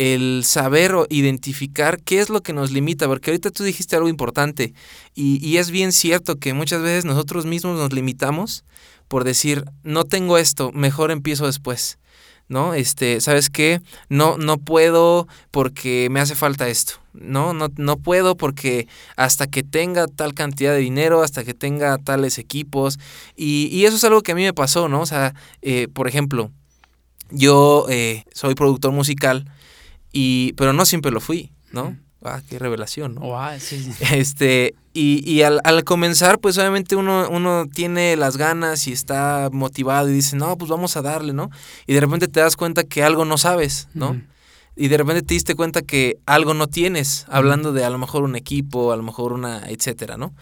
el 0.01 0.43
saber 0.45 0.95
o 0.95 1.05
identificar 1.09 2.01
qué 2.01 2.19
es 2.19 2.29
lo 2.29 2.41
que 2.41 2.53
nos 2.53 2.71
limita, 2.71 3.07
porque 3.07 3.29
ahorita 3.29 3.51
tú 3.51 3.63
dijiste 3.63 3.95
algo 3.95 4.09
importante 4.09 4.73
y, 5.13 5.45
y, 5.45 5.57
es 5.57 5.69
bien 5.69 5.91
cierto 5.91 6.37
que 6.37 6.53
muchas 6.53 6.81
veces 6.81 7.05
nosotros 7.05 7.45
mismos 7.45 7.77
nos 7.77 7.93
limitamos 7.93 8.63
por 9.11 9.25
decir, 9.25 9.65
no 9.83 10.05
tengo 10.05 10.37
esto, 10.37 10.71
mejor 10.71 11.11
empiezo 11.11 11.45
después. 11.45 11.99
¿No? 12.47 12.73
Este, 12.73 13.21
¿sabes 13.21 13.49
qué? 13.49 13.81
No, 14.09 14.37
no 14.37 14.57
puedo 14.57 15.27
porque 15.51 16.09
me 16.11 16.19
hace 16.19 16.35
falta 16.35 16.67
esto. 16.67 16.93
No, 17.13 17.53
no, 17.53 17.69
no 17.77 17.97
puedo 17.97 18.35
porque 18.35 18.87
hasta 19.15 19.47
que 19.47 19.63
tenga 19.63 20.07
tal 20.07 20.33
cantidad 20.33 20.73
de 20.73 20.79
dinero, 20.79 21.23
hasta 21.23 21.45
que 21.45 21.53
tenga 21.53 21.97
tales 21.97 22.37
equipos. 22.37 22.99
Y, 23.37 23.69
y 23.71 23.85
eso 23.85 23.95
es 23.95 24.03
algo 24.03 24.21
que 24.21 24.33
a 24.33 24.35
mí 24.35 24.43
me 24.43 24.53
pasó, 24.53 24.89
¿no? 24.89 25.01
O 25.01 25.05
sea, 25.05 25.33
eh, 25.61 25.87
por 25.93 26.09
ejemplo, 26.09 26.51
yo 27.29 27.85
eh, 27.89 28.25
soy 28.33 28.55
productor 28.55 28.91
musical 28.91 29.45
y, 30.11 30.53
pero 30.53 30.73
no 30.73 30.85
siempre 30.85 31.11
lo 31.11 31.19
fui, 31.19 31.51
¿no? 31.71 31.97
Ah, 32.23 32.41
qué 32.47 32.59
revelación, 32.59 33.15
¿no? 33.15 33.21
Este, 34.11 34.75
y, 34.93 35.27
y 35.29 35.41
al, 35.41 35.59
al, 35.63 35.83
comenzar, 35.83 36.39
pues 36.39 36.57
obviamente 36.57 36.95
uno, 36.95 37.27
uno 37.29 37.65
tiene 37.73 38.15
las 38.15 38.37
ganas 38.37 38.87
y 38.87 38.91
está 38.91 39.49
motivado 39.51 40.09
y 40.09 40.13
dice, 40.13 40.35
no, 40.35 40.57
pues 40.57 40.69
vamos 40.69 40.95
a 40.97 41.01
darle, 41.01 41.33
¿no? 41.33 41.49
Y 41.87 41.93
de 41.93 42.01
repente 42.01 42.27
te 42.27 42.39
das 42.39 42.55
cuenta 42.55 42.83
que 42.83 43.03
algo 43.03 43.25
no 43.25 43.37
sabes, 43.37 43.87
¿no? 43.93 44.21
Y 44.75 44.87
de 44.87 44.97
repente 44.97 45.21
te 45.23 45.33
diste 45.33 45.55
cuenta 45.55 45.81
que 45.81 46.17
algo 46.25 46.53
no 46.53 46.67
tienes, 46.67 47.25
hablando 47.27 47.73
de 47.73 47.83
a 47.83 47.89
lo 47.89 47.97
mejor 47.97 48.23
un 48.23 48.35
equipo, 48.35 48.91
a 48.91 48.97
lo 48.97 49.03
mejor 49.03 49.33
una, 49.33 49.63
etcétera, 49.67 50.17
¿no? 50.17 50.33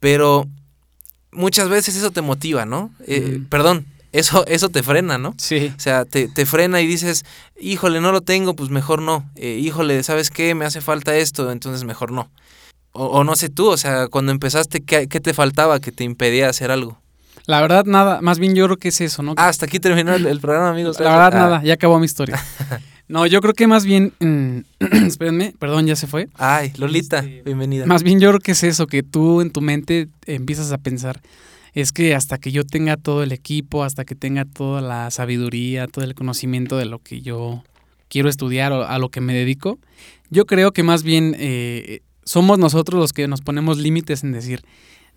Pero 0.00 0.46
muchas 1.32 1.68
veces 1.68 1.96
eso 1.96 2.10
te 2.10 2.20
motiva, 2.20 2.66
¿no? 2.66 2.90
Eh, 3.06 3.40
perdón, 3.48 3.86
eso, 4.14 4.46
eso 4.46 4.68
te 4.68 4.84
frena, 4.84 5.18
¿no? 5.18 5.34
Sí. 5.38 5.72
O 5.76 5.80
sea, 5.80 6.04
te, 6.04 6.28
te 6.28 6.46
frena 6.46 6.80
y 6.80 6.86
dices, 6.86 7.24
híjole, 7.60 8.00
no 8.00 8.12
lo 8.12 8.20
tengo, 8.20 8.54
pues 8.54 8.70
mejor 8.70 9.02
no. 9.02 9.28
Eh, 9.34 9.58
híjole, 9.60 10.02
¿sabes 10.04 10.30
qué? 10.30 10.54
Me 10.54 10.64
hace 10.64 10.80
falta 10.80 11.16
esto, 11.16 11.50
entonces 11.50 11.84
mejor 11.84 12.12
no. 12.12 12.30
O, 12.92 13.24
no 13.24 13.34
sé 13.34 13.48
tú, 13.48 13.66
o 13.66 13.76
sea, 13.76 14.06
cuando 14.06 14.30
empezaste, 14.30 14.80
¿qué, 14.84 15.08
¿qué, 15.08 15.18
te 15.18 15.34
faltaba 15.34 15.80
que 15.80 15.90
te 15.90 16.04
impedía 16.04 16.48
hacer 16.48 16.70
algo? 16.70 17.00
La 17.46 17.60
verdad, 17.60 17.84
nada, 17.86 18.20
más 18.22 18.38
bien 18.38 18.54
yo 18.54 18.66
creo 18.66 18.76
que 18.76 18.88
es 18.88 19.00
eso, 19.00 19.24
¿no? 19.24 19.34
Ah, 19.36 19.48
hasta 19.48 19.66
aquí 19.66 19.80
terminó 19.80 20.14
el, 20.14 20.40
programa, 20.40 20.70
amigos. 20.70 21.00
La 21.00 21.10
verdad, 21.10 21.32
nada, 21.32 21.62
ya 21.64 21.74
acabó 21.74 21.98
mi 21.98 22.06
historia. 22.06 22.42
No, 23.06 23.26
yo 23.26 23.42
creo 23.42 23.52
que 23.52 23.66
más 23.66 23.84
bien, 23.84 24.14
espérenme, 24.80 25.54
perdón, 25.58 25.86
ya 25.86 25.94
se 25.94 26.06
fue. 26.06 26.30
Ay, 26.36 26.72
Lolita, 26.78 27.18
este, 27.18 27.42
bienvenida. 27.42 27.84
Más 27.84 28.02
bien 28.02 28.18
yo 28.18 28.30
creo 28.30 28.40
que 28.40 28.52
es 28.52 28.62
eso, 28.62 28.86
que 28.86 29.02
tú 29.02 29.42
en 29.42 29.50
tu 29.50 29.60
mente 29.60 30.08
empiezas 30.24 30.72
a 30.72 30.78
pensar, 30.78 31.20
es 31.74 31.92
que 31.92 32.14
hasta 32.14 32.38
que 32.38 32.52
yo 32.52 32.64
tenga 32.64 32.96
todo 32.96 33.22
el 33.22 33.32
equipo, 33.32 33.84
hasta 33.84 34.04
que 34.04 34.14
tenga 34.14 34.44
toda 34.44 34.80
la 34.80 35.10
sabiduría, 35.10 35.88
todo 35.88 36.04
el 36.04 36.14
conocimiento 36.14 36.76
de 36.76 36.86
lo 36.86 37.00
que 37.00 37.20
yo 37.20 37.62
quiero 38.08 38.28
estudiar 38.28 38.72
o 38.72 38.86
a 38.86 38.98
lo 38.98 39.10
que 39.10 39.20
me 39.20 39.34
dedico, 39.34 39.78
yo 40.30 40.46
creo 40.46 40.72
que 40.72 40.84
más 40.84 41.02
bien 41.02 41.34
eh, 41.36 42.00
somos 42.24 42.58
nosotros 42.58 43.00
los 43.00 43.12
que 43.12 43.26
nos 43.26 43.40
ponemos 43.40 43.78
límites 43.78 44.22
en 44.22 44.32
decir, 44.32 44.64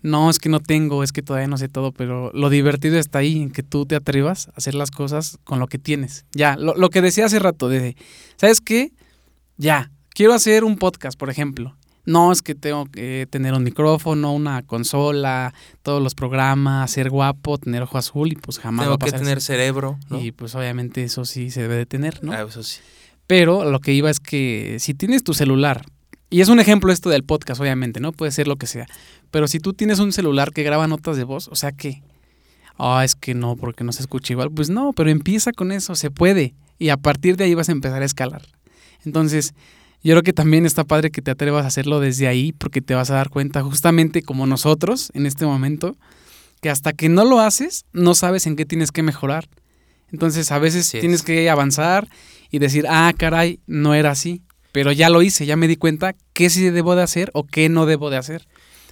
no, 0.02 0.30
es 0.30 0.38
que 0.38 0.48
no 0.48 0.60
tengo, 0.60 1.02
es 1.02 1.12
que 1.12 1.22
todavía 1.22 1.48
no 1.48 1.58
sé 1.58 1.68
todo, 1.68 1.92
pero 1.92 2.30
lo 2.32 2.50
divertido 2.50 2.98
está 2.98 3.20
ahí, 3.20 3.40
en 3.40 3.50
que 3.50 3.62
tú 3.62 3.86
te 3.86 3.96
atrevas 3.96 4.48
a 4.48 4.52
hacer 4.56 4.74
las 4.74 4.90
cosas 4.90 5.38
con 5.44 5.60
lo 5.60 5.66
que 5.68 5.78
tienes. 5.78 6.24
Ya, 6.32 6.56
lo, 6.56 6.74
lo 6.74 6.90
que 6.90 7.02
decía 7.02 7.26
hace 7.26 7.38
rato, 7.38 7.68
de, 7.68 7.96
¿sabes 8.36 8.60
qué? 8.60 8.92
Ya, 9.56 9.90
quiero 10.10 10.34
hacer 10.34 10.64
un 10.64 10.76
podcast, 10.76 11.18
por 11.18 11.30
ejemplo. 11.30 11.76
No, 12.08 12.32
es 12.32 12.40
que 12.40 12.54
tengo 12.54 12.86
que 12.86 13.28
tener 13.28 13.52
un 13.52 13.62
micrófono, 13.62 14.32
una 14.32 14.62
consola, 14.62 15.52
todos 15.82 16.02
los 16.02 16.14
programas, 16.14 16.90
ser 16.90 17.10
guapo, 17.10 17.58
tener 17.58 17.82
ojo 17.82 17.98
azul 17.98 18.32
y 18.32 18.34
pues 18.34 18.58
jamás 18.58 18.86
Tengo 18.86 18.96
va 18.98 19.06
a 19.06 19.12
que 19.12 19.18
tener 19.18 19.38
eso. 19.38 19.46
cerebro, 19.48 19.98
¿no? 20.08 20.18
Y 20.18 20.32
pues 20.32 20.54
obviamente 20.54 21.04
eso 21.04 21.26
sí 21.26 21.50
se 21.50 21.60
debe 21.60 21.76
de 21.76 21.84
tener, 21.84 22.24
¿no? 22.24 22.32
Ah, 22.32 22.46
eso 22.48 22.62
sí. 22.62 22.80
Pero 23.26 23.70
lo 23.70 23.80
que 23.80 23.92
iba 23.92 24.08
es 24.08 24.20
que 24.20 24.78
si 24.80 24.94
tienes 24.94 25.22
tu 25.22 25.34
celular, 25.34 25.84
y 26.30 26.40
es 26.40 26.48
un 26.48 26.60
ejemplo 26.60 26.90
esto 26.92 27.10
del 27.10 27.24
podcast, 27.24 27.60
obviamente, 27.60 28.00
¿no? 28.00 28.12
Puede 28.12 28.32
ser 28.32 28.48
lo 28.48 28.56
que 28.56 28.66
sea. 28.66 28.86
Pero 29.30 29.46
si 29.46 29.60
tú 29.60 29.74
tienes 29.74 29.98
un 29.98 30.12
celular 30.12 30.52
que 30.52 30.62
graba 30.62 30.86
notas 30.88 31.18
de 31.18 31.24
voz, 31.24 31.48
o 31.48 31.56
sea 31.56 31.72
que, 31.72 32.02
ah, 32.78 33.02
es 33.04 33.16
que 33.16 33.34
no, 33.34 33.56
porque 33.56 33.84
no 33.84 33.92
se 33.92 34.00
escucha 34.00 34.32
igual. 34.32 34.50
Pues 34.50 34.70
no, 34.70 34.94
pero 34.94 35.10
empieza 35.10 35.52
con 35.52 35.72
eso, 35.72 35.94
se 35.94 36.10
puede. 36.10 36.54
Y 36.78 36.88
a 36.88 36.96
partir 36.96 37.36
de 37.36 37.44
ahí 37.44 37.52
vas 37.52 37.68
a 37.68 37.72
empezar 37.72 38.00
a 38.00 38.06
escalar. 38.06 38.42
Entonces, 39.04 39.52
yo 40.02 40.12
creo 40.14 40.22
que 40.22 40.32
también 40.32 40.64
está 40.66 40.84
padre 40.84 41.10
que 41.10 41.22
te 41.22 41.30
atrevas 41.30 41.64
a 41.64 41.68
hacerlo 41.68 42.00
desde 42.00 42.28
ahí, 42.28 42.52
porque 42.52 42.80
te 42.80 42.94
vas 42.94 43.10
a 43.10 43.14
dar 43.14 43.30
cuenta, 43.30 43.62
justamente 43.62 44.22
como 44.22 44.46
nosotros 44.46 45.10
en 45.14 45.26
este 45.26 45.44
momento, 45.46 45.96
que 46.60 46.70
hasta 46.70 46.92
que 46.92 47.08
no 47.08 47.24
lo 47.24 47.40
haces, 47.40 47.84
no 47.92 48.14
sabes 48.14 48.46
en 48.46 48.56
qué 48.56 48.64
tienes 48.64 48.92
que 48.92 49.02
mejorar. 49.02 49.48
Entonces, 50.10 50.50
a 50.52 50.58
veces 50.58 50.90
tienes 50.90 51.22
que 51.22 51.50
avanzar 51.50 52.08
y 52.50 52.58
decir, 52.60 52.86
ah, 52.88 53.12
caray, 53.16 53.60
no 53.66 53.94
era 53.94 54.10
así. 54.12 54.42
Pero 54.72 54.90
ya 54.92 55.10
lo 55.10 55.22
hice, 55.22 55.46
ya 55.46 55.56
me 55.56 55.68
di 55.68 55.76
cuenta 55.76 56.14
qué 56.32 56.48
sí 56.50 56.68
debo 56.70 56.94
de 56.94 57.02
hacer 57.02 57.30
o 57.34 57.44
qué 57.44 57.68
no 57.68 57.84
debo 57.86 58.10
de 58.10 58.16
hacer. 58.16 58.42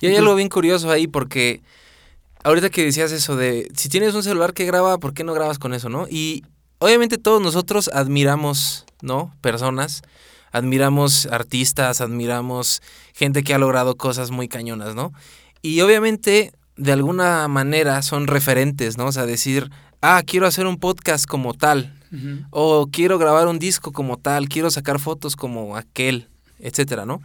Y 0.01 0.07
hay 0.07 0.13
Entonces- 0.13 0.19
algo 0.21 0.35
bien 0.37 0.49
curioso 0.49 0.91
ahí 0.91 1.07
porque 1.07 1.63
ahorita 2.45 2.71
que 2.71 2.85
decías 2.85 3.13
eso 3.13 3.37
de 3.37 3.69
si 3.75 3.89
tienes 3.89 4.15
un 4.15 4.23
celular 4.23 4.53
que 4.53 4.65
graba, 4.67 4.99
¿por 4.99 5.15
qué 5.15 5.25
no 5.25 5.33
grabas 5.35 5.59
con 5.59 5.75
eso, 5.75 5.89
no? 5.89 6.07
Y 6.09 6.45
obviamente 6.79 7.19
todos 7.19 7.41
nosotros 7.41 7.89
admiramos, 7.93 8.85
¿no? 9.03 9.35
Personas, 9.41 10.03
admiramos 10.57 11.27
artistas, 11.27 12.01
admiramos 12.01 12.83
gente 13.15 13.43
que 13.43 13.55
ha 13.55 13.59
logrado 13.59 13.97
cosas 13.97 14.31
muy 14.31 14.49
cañonas, 14.49 14.95
¿no? 14.95 15.13
Y 15.63 15.81
obviamente 15.81 16.53
de 16.77 16.93
alguna 16.93 17.47
manera 17.49 18.03
son 18.03 18.27
referentes, 18.27 18.97
¿no? 18.97 19.07
O 19.07 19.13
sea, 19.13 19.27
decir, 19.27 19.71
ah, 20.01 20.23
quiero 20.27 20.47
hacer 20.47 20.67
un 20.67 20.79
podcast 20.79 21.27
como 21.27 21.55
tal, 21.55 21.93
o 22.51 22.89
quiero 22.91 23.19
grabar 23.19 23.47
un 23.47 23.59
disco 23.59 23.93
como 23.93 24.17
tal, 24.17 24.49
quiero 24.49 24.71
sacar 24.71 24.99
fotos 24.99 25.37
como 25.37 25.77
aquel, 25.77 26.29
etcétera, 26.59 27.05
¿no? 27.05 27.21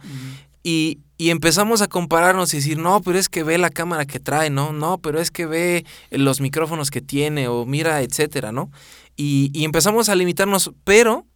Y, 0.62 1.00
y 1.16 1.30
empezamos 1.30 1.80
a 1.80 1.88
compararnos 1.88 2.52
y 2.52 2.58
decir, 2.58 2.78
no, 2.78 3.00
pero 3.00 3.18
es 3.18 3.28
que 3.28 3.42
ve 3.42 3.56
la 3.56 3.70
cámara 3.70 4.04
que 4.04 4.20
trae, 4.20 4.50
¿no? 4.50 4.72
No, 4.72 4.98
pero 4.98 5.18
es 5.20 5.30
que 5.30 5.46
ve 5.46 5.86
los 6.10 6.40
micrófonos 6.40 6.90
que 6.90 7.00
tiene, 7.00 7.48
o 7.48 7.64
mira, 7.64 8.02
etcétera, 8.02 8.52
¿no? 8.52 8.70
Y, 9.16 9.50
y 9.54 9.64
empezamos 9.64 10.08
a 10.08 10.14
limitarnos, 10.14 10.72
pero 10.84 11.26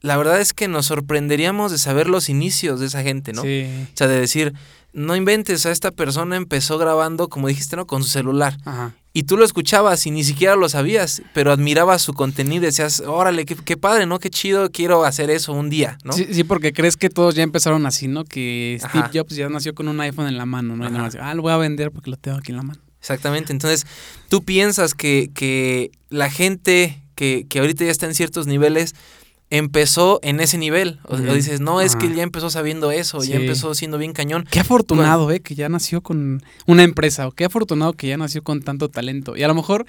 la 0.00 0.16
verdad 0.16 0.40
es 0.40 0.52
que 0.52 0.68
nos 0.68 0.86
sorprenderíamos 0.86 1.70
de 1.70 1.78
saber 1.78 2.08
los 2.08 2.28
inicios 2.28 2.80
de 2.80 2.86
esa 2.86 3.02
gente, 3.02 3.32
¿no? 3.32 3.42
Sí. 3.42 3.66
O 3.92 3.96
sea, 3.96 4.06
de 4.06 4.18
decir, 4.18 4.54
no 4.92 5.14
inventes, 5.14 5.66
a 5.66 5.70
esta 5.70 5.90
persona 5.90 6.36
empezó 6.36 6.78
grabando, 6.78 7.28
como 7.28 7.48
dijiste, 7.48 7.76
¿no? 7.76 7.86
Con 7.86 8.02
su 8.02 8.08
celular. 8.08 8.56
Ajá. 8.64 8.94
Y 9.12 9.24
tú 9.24 9.36
lo 9.36 9.44
escuchabas 9.44 10.06
y 10.06 10.12
ni 10.12 10.22
siquiera 10.22 10.54
lo 10.54 10.68
sabías, 10.68 11.20
pero 11.34 11.50
admirabas 11.50 12.00
su 12.00 12.12
contenido 12.12 12.62
y 12.62 12.66
decías, 12.66 13.00
órale, 13.04 13.44
qué, 13.44 13.56
qué 13.56 13.76
padre, 13.76 14.06
¿no? 14.06 14.20
Qué 14.20 14.30
chido, 14.30 14.70
quiero 14.70 15.04
hacer 15.04 15.30
eso 15.30 15.52
un 15.52 15.68
día, 15.68 15.98
¿no? 16.04 16.12
Sí, 16.12 16.28
sí, 16.30 16.44
porque 16.44 16.72
crees 16.72 16.96
que 16.96 17.10
todos 17.10 17.34
ya 17.34 17.42
empezaron 17.42 17.86
así, 17.86 18.06
¿no? 18.06 18.24
Que 18.24 18.78
Steve 18.78 19.04
Ajá. 19.04 19.10
Jobs 19.12 19.34
ya 19.34 19.48
nació 19.48 19.74
con 19.74 19.88
un 19.88 20.00
iPhone 20.00 20.28
en 20.28 20.36
la 20.36 20.46
mano, 20.46 20.76
¿no? 20.76 20.86
Y 20.86 20.92
nada 20.92 21.04
más, 21.04 21.16
ah, 21.20 21.34
lo 21.34 21.42
voy 21.42 21.52
a 21.52 21.56
vender 21.56 21.90
porque 21.90 22.08
lo 22.08 22.16
tengo 22.16 22.38
aquí 22.38 22.52
en 22.52 22.58
la 22.58 22.62
mano. 22.62 22.80
Exactamente. 23.00 23.52
Entonces, 23.52 23.84
tú 24.28 24.44
piensas 24.44 24.94
que, 24.94 25.30
que 25.34 25.90
la 26.08 26.30
gente 26.30 27.02
que, 27.16 27.46
que 27.48 27.58
ahorita 27.58 27.84
ya 27.84 27.90
está 27.90 28.06
en 28.06 28.14
ciertos 28.14 28.46
niveles 28.46 28.94
empezó 29.50 30.20
en 30.22 30.40
ese 30.40 30.56
nivel. 30.56 31.00
O, 31.04 31.16
dices, 31.18 31.60
no, 31.60 31.80
es 31.80 31.96
que 31.96 32.06
él 32.06 32.14
ya 32.14 32.22
empezó 32.22 32.50
sabiendo 32.50 32.92
eso, 32.92 33.20
Sí. 33.20 33.30
ya 33.30 33.36
empezó 33.36 33.74
siendo 33.74 33.98
bien 33.98 34.12
cañón. 34.12 34.46
Qué 34.50 34.60
afortunado, 34.60 35.30
¿eh? 35.30 35.40
Que 35.40 35.54
ya 35.56 35.68
nació 35.68 36.00
con 36.02 36.42
una 36.66 36.84
empresa, 36.84 37.26
o 37.26 37.32
qué 37.32 37.44
afortunado 37.44 37.92
que 37.92 38.06
ya 38.06 38.16
nació 38.16 38.42
con 38.42 38.62
tanto 38.62 38.88
talento. 38.88 39.36
Y 39.36 39.42
a 39.42 39.48
lo 39.48 39.54
mejor 39.54 39.86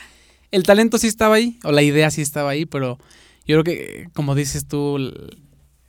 el 0.50 0.63
talento 0.63 0.98
sí 0.98 1.08
estaba 1.08 1.36
ahí, 1.36 1.60
o 1.63 1.72
la 1.72 1.84
idea 1.84 2.10
sí 2.10 2.22
estaba 2.22 2.50
ahí, 2.50 2.65
pero 2.65 2.98
yo 3.46 3.62
creo 3.62 3.63
que, 3.63 4.08
como 4.13 4.34
dices 4.36 4.68
tú, 4.68 4.98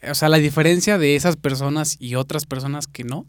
o 0.08 0.14
sea, 0.14 0.28
la 0.28 0.38
diferencia 0.38 0.98
de 0.98 1.16
esas 1.16 1.36
personas 1.36 1.96
y 1.98 2.14
otras 2.14 2.44
personas 2.44 2.86
que 2.86 3.04
no, 3.04 3.26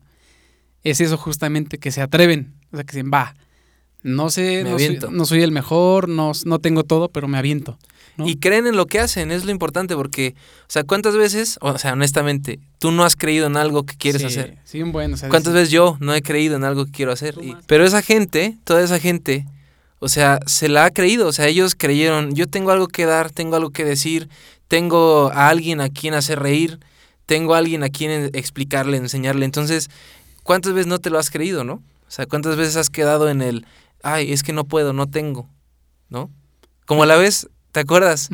es 0.84 1.00
eso 1.00 1.18
justamente, 1.18 1.78
que 1.78 1.92
se 1.92 2.02
atreven, 2.02 2.54
o 2.72 2.76
sea, 2.76 2.84
que 2.84 2.98
dicen, 2.98 3.12
va, 3.14 3.36
no 4.02 4.30
sé, 4.30 4.66
no 4.66 4.78
soy, 4.78 5.00
no 5.12 5.26
soy 5.26 5.42
el 5.44 5.52
mejor, 5.52 6.10
no, 6.10 6.34
no 6.46 6.60
tengo 6.60 6.84
todo, 6.84 7.10
pero 7.10 7.30
me 7.30 7.38
aviento. 7.38 7.80
¿No? 8.18 8.28
Y 8.28 8.38
creen 8.38 8.68
en 8.68 8.76
lo 8.76 8.86
que 8.86 9.00
hacen, 9.00 9.32
es 9.32 9.46
lo 9.46 9.52
importante, 9.52 9.96
porque, 9.96 10.36
o 10.62 10.66
sea, 10.70 10.84
¿cuántas 10.84 11.16
veces, 11.16 11.58
o 11.62 11.78
sea, 11.78 11.94
honestamente, 11.94 12.60
tú 12.80 12.92
no 12.92 13.04
has 13.04 13.16
creído 13.16 13.48
en 13.48 13.58
algo 13.58 13.84
que 13.86 13.96
quieres 13.96 14.22
Sí, 14.22 14.28
hacer? 14.28 14.58
Sí, 14.66 14.82
un 14.82 14.92
buen, 14.92 15.14
o 15.14 15.18
sea, 15.18 15.30
¿Cuántas 15.30 15.54
veces 15.54 15.70
yo 15.72 15.98
no 16.00 16.14
he 16.14 16.22
creído 16.22 16.56
en 16.56 16.64
algo 16.64 16.86
que 16.86 16.92
quiero 16.92 17.12
hacer? 17.12 17.36
Y- 17.42 17.56
pero 17.68 17.86
esa 17.86 18.02
gente, 18.02 18.58
toda 18.64 18.82
esa 18.84 19.00
gente, 19.00 19.46
o 20.00 20.10
sea, 20.10 20.40
se 20.46 20.68
la 20.68 20.86
ha 20.86 20.92
creído. 20.92 21.28
O 21.28 21.32
sea, 21.32 21.48
ellos 21.48 21.76
creyeron, 21.76 22.36
yo 22.36 22.48
tengo 22.48 22.72
algo 22.72 22.88
que 22.88 23.06
dar, 23.06 23.32
tengo 23.32 23.56
algo 23.56 23.70
que 23.72 23.86
decir, 23.86 24.30
tengo 24.68 25.32
a 25.34 25.50
alguien 25.50 25.80
a 25.82 25.90
quien 25.90 26.14
hacer 26.14 26.40
reír, 26.40 26.80
tengo 27.26 27.56
a 27.56 27.60
alguien 27.60 27.84
a 27.84 27.90
quien 27.90 28.12
en- 28.12 28.30
explicarle, 28.34 28.98
enseñarle. 28.98 29.46
Entonces, 29.46 29.90
¿cuántas 30.44 30.74
veces 30.74 30.88
no 30.88 31.00
te 31.00 31.10
lo 31.10 31.20
has 31.20 31.30
creído, 31.30 31.64
no? 31.64 31.76
O 31.76 32.12
sea, 32.16 32.26
¿cuántas 32.26 32.58
veces 32.58 32.76
has 32.76 32.90
quedado 32.90 33.30
en 33.30 33.42
el, 33.42 33.66
ay, 34.04 34.34
es 34.34 34.44
que 34.44 34.52
no 34.54 34.66
puedo, 34.66 34.92
no 34.94 35.08
tengo, 35.08 35.50
¿no? 36.10 36.30
Como 36.86 37.04
a 37.04 37.06
la 37.06 37.16
vez, 37.16 37.48
¿te 37.74 37.82
acuerdas? 37.82 38.30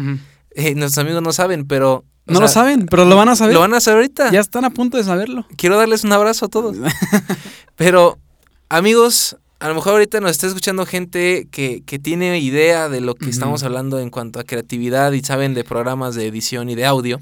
Eh, 0.52 0.76
nuestros 0.76 1.00
amigos 1.04 1.24
no 1.24 1.34
saben, 1.34 1.66
pero... 1.66 2.06
No 2.28 2.40
lo 2.40 2.48
saben, 2.48 2.86
pero 2.86 3.06
lo 3.06 3.16
van 3.16 3.30
a 3.30 3.36
saber. 3.36 3.56
Lo 3.56 3.62
van 3.62 3.74
a 3.74 3.82
saber 3.82 4.02
ahorita 4.02 4.32
Ya 4.32 4.40
están 4.40 4.64
a 4.64 4.70
punto 4.70 4.98
de 4.98 5.04
saberlo. 5.04 5.48
quiero 5.58 5.78
darles 5.78 6.04
un 6.04 6.12
abrazo 6.14 6.46
a 6.46 6.50
todos. 6.50 6.78
Pero, 7.76 8.20
amigos, 8.68 9.38
a 9.60 9.68
lo 9.68 9.74
mejor 9.74 9.94
ahorita 9.94 10.20
nos 10.20 10.30
está 10.30 10.46
escuchando 10.46 10.86
gente 10.86 11.48
que, 11.50 11.82
que 11.88 11.98
tiene 11.98 12.38
idea 12.38 12.88
de 12.88 13.02
lo 13.02 13.16
que 13.16 13.32
estamos 13.32 13.64
hablando 13.64 14.00
en 14.00 14.12
cuanto 14.12 14.40
a 14.40 14.44
creatividad 14.44 15.12
y 15.14 15.22
saben 15.22 15.56
de 15.56 15.64
programas 15.64 16.14
de 16.14 16.28
edición 16.28 16.70
y 16.70 16.76
de 16.76 16.86
audio. 16.86 17.20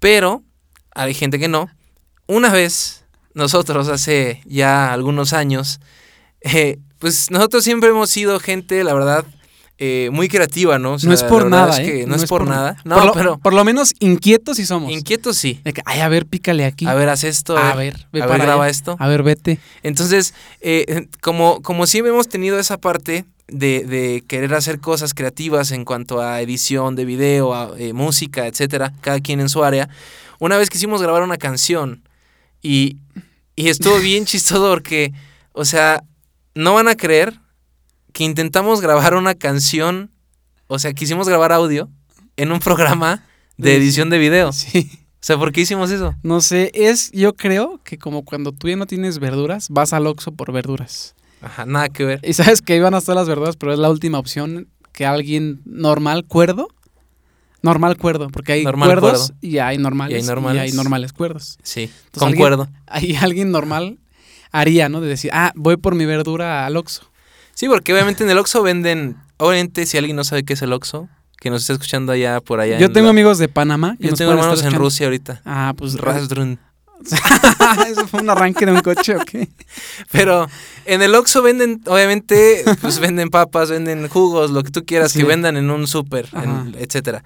Pero 0.00 0.42
hay 0.92 1.14
gente 1.14 1.38
que 1.38 1.46
no. 1.46 1.68
Una 2.26 2.50
vez, 2.50 3.04
nosotros 3.34 3.86
hace 3.88 4.40
ya 4.44 4.92
algunos 4.92 5.32
años, 5.32 5.78
eh, 6.40 6.78
pues 6.98 7.30
nosotros 7.30 7.62
siempre 7.62 7.90
hemos 7.90 8.10
sido 8.10 8.40
gente, 8.40 8.82
la 8.82 8.94
verdad, 8.94 9.24
eh, 9.78 10.08
muy 10.12 10.28
creativa, 10.28 10.78
¿no? 10.78 10.94
O 10.94 10.98
sea, 10.98 11.08
no 11.08 11.14
es 11.14 11.22
por 11.22 11.50
nada, 11.50 11.70
es 11.70 11.80
que 11.80 12.02
¿eh? 12.02 12.06
no, 12.06 12.16
es 12.16 12.24
por, 12.26 12.46
nada. 12.48 12.76
No, 12.84 12.96
por 12.96 13.04
lo, 13.04 13.12
pero 13.12 13.38
por 13.38 13.52
lo 13.52 13.64
menos 13.64 13.94
inquietos 13.98 14.56
sí 14.56 14.64
somos. 14.64 14.90
inquietos 14.90 15.36
sí. 15.36 15.60
De 15.64 15.72
que, 15.74 15.82
ay, 15.84 16.00
a 16.00 16.08
ver, 16.08 16.26
pícale 16.26 16.64
aquí. 16.64 16.86
A 16.86 16.94
ver, 16.94 17.08
haz 17.10 17.24
esto. 17.24 17.58
a 17.58 17.74
ver, 17.74 18.06
ve 18.12 18.22
a 18.22 18.26
ver, 18.26 18.40
graba 18.40 18.64
allá. 18.64 18.70
esto. 18.70 18.96
A 18.98 19.06
ver, 19.06 19.22
vete. 19.22 19.58
Entonces, 19.82 20.32
eh, 20.60 21.08
como, 21.20 21.60
como 21.60 21.86
siempre 21.86 22.10
hemos 22.10 22.28
tenido 22.28 22.58
esa 22.58 22.78
parte 22.78 23.26
de, 23.48 23.84
de 23.84 24.24
querer 24.26 24.54
hacer 24.54 24.80
cosas 24.80 25.14
creativas 25.14 25.70
en 25.70 25.84
cuanto 25.84 26.20
a 26.20 26.40
edición 26.40 26.96
de 26.96 27.04
video, 27.04 27.54
a, 27.54 27.72
eh, 27.78 27.92
música, 27.92 28.46
etcétera, 28.46 28.92
cada 29.00 29.20
quien 29.20 29.40
en 29.40 29.48
su 29.48 29.62
área, 29.62 29.88
una 30.38 30.56
vez 30.56 30.70
quisimos 30.70 31.02
grabar 31.02 31.22
una 31.22 31.36
canción 31.36 32.02
y, 32.62 32.96
y 33.54 33.68
estuvo 33.68 33.98
bien 33.98 34.24
chistoso 34.26 34.68
porque, 34.70 35.12
o 35.52 35.64
sea, 35.64 36.02
no 36.54 36.74
van 36.74 36.88
a 36.88 36.96
creer 36.96 37.38
que 38.16 38.24
intentamos 38.24 38.80
grabar 38.80 39.14
una 39.14 39.34
canción, 39.34 40.10
o 40.68 40.78
sea, 40.78 40.94
quisimos 40.94 41.28
grabar 41.28 41.52
audio 41.52 41.90
en 42.38 42.50
un 42.50 42.60
programa 42.60 43.22
de 43.58 43.76
edición 43.76 44.08
de 44.08 44.16
video. 44.16 44.48
O 44.48 44.52
Sí. 44.54 44.90
sea, 45.20 45.36
¿por 45.36 45.52
qué 45.52 45.60
hicimos 45.60 45.90
eso? 45.90 46.14
No 46.22 46.40
sé, 46.40 46.70
es, 46.72 47.12
yo 47.12 47.34
creo 47.36 47.78
que 47.84 47.98
como 47.98 48.24
cuando 48.24 48.52
tú 48.52 48.68
ya 48.70 48.76
no 48.76 48.86
tienes 48.86 49.18
verduras, 49.18 49.66
vas 49.68 49.92
al 49.92 50.06
Oxxo 50.06 50.32
por 50.32 50.50
verduras. 50.50 51.14
Ajá, 51.42 51.66
nada 51.66 51.90
que 51.90 52.06
ver. 52.06 52.20
Y 52.24 52.32
sabes 52.32 52.62
que 52.62 52.74
iban 52.74 52.94
a 52.94 52.98
estar 52.98 53.14
las 53.14 53.28
verduras, 53.28 53.56
pero 53.56 53.74
es 53.74 53.78
la 53.78 53.90
última 53.90 54.18
opción 54.18 54.68
que 54.92 55.04
alguien 55.04 55.60
normal, 55.66 56.24
cuerdo, 56.26 56.68
normal 57.60 57.98
cuerdo, 57.98 58.28
porque 58.30 58.52
hay 58.52 58.64
Normal 58.64 58.88
cuerdos 58.88 59.12
cuerdo. 59.32 59.34
y 59.42 59.58
hay 59.58 59.76
normales. 59.76 60.12
Y 60.12 60.16
hay 60.16 60.22
normales. 60.26 60.74
normales 60.74 61.12
cuerdos. 61.12 61.58
Sí, 61.62 61.82
Entonces, 61.82 62.22
alguien- 62.22 62.36
concuerdo. 62.36 62.68
Ahí 62.86 63.14
alguien 63.20 63.50
normal 63.50 63.98
haría, 64.52 64.88
¿no? 64.88 65.02
De 65.02 65.08
decir, 65.08 65.30
ah, 65.34 65.52
voy 65.54 65.76
por 65.76 65.94
mi 65.94 66.06
verdura 66.06 66.64
al 66.64 66.78
Oxxo. 66.78 67.02
Sí, 67.56 67.68
porque 67.68 67.94
obviamente 67.94 68.22
en 68.22 68.28
el 68.28 68.36
Oxxo 68.36 68.62
venden, 68.62 69.16
obviamente 69.38 69.86
si 69.86 69.96
alguien 69.96 70.14
no 70.14 70.24
sabe 70.24 70.44
qué 70.44 70.52
es 70.52 70.60
el 70.60 70.74
Oxxo, 70.74 71.08
que 71.40 71.48
nos 71.48 71.62
está 71.62 71.72
escuchando 71.72 72.12
allá 72.12 72.40
por 72.42 72.60
allá. 72.60 72.78
Yo 72.78 72.86
en 72.88 72.92
tengo 72.92 73.06
la- 73.06 73.10
amigos 73.12 73.38
de 73.38 73.48
Panamá. 73.48 73.96
que 73.98 74.04
yo 74.04 74.10
nos 74.10 74.18
tengo 74.18 74.32
hermanos 74.32 74.62
en. 74.62 74.72
Rusia 74.74 75.06
ahorita. 75.06 75.40
Ah, 75.46 75.72
pues 75.74 75.94
Rasdrun. 75.94 76.58
Eso 77.90 78.06
fue 78.08 78.20
un 78.20 78.28
arranque 78.30 78.66
de 78.66 78.72
un 78.72 78.80
coche, 78.80 79.16
¿ok? 79.16 79.48
Pero 80.12 80.48
en 80.84 81.00
el 81.00 81.14
Oxxo 81.14 81.40
venden, 81.42 81.80
obviamente, 81.86 82.62
pues 82.82 82.98
venden 82.98 83.30
papas, 83.30 83.70
venden 83.70 84.06
jugos, 84.08 84.50
lo 84.50 84.62
que 84.62 84.70
tú 84.70 84.84
quieras 84.84 85.12
Sí. 85.12 85.20
que 85.20 85.24
vendan 85.24 85.56
en 85.56 85.70
un 85.70 85.86
súper, 85.86 86.28
etcétera. 86.78 87.24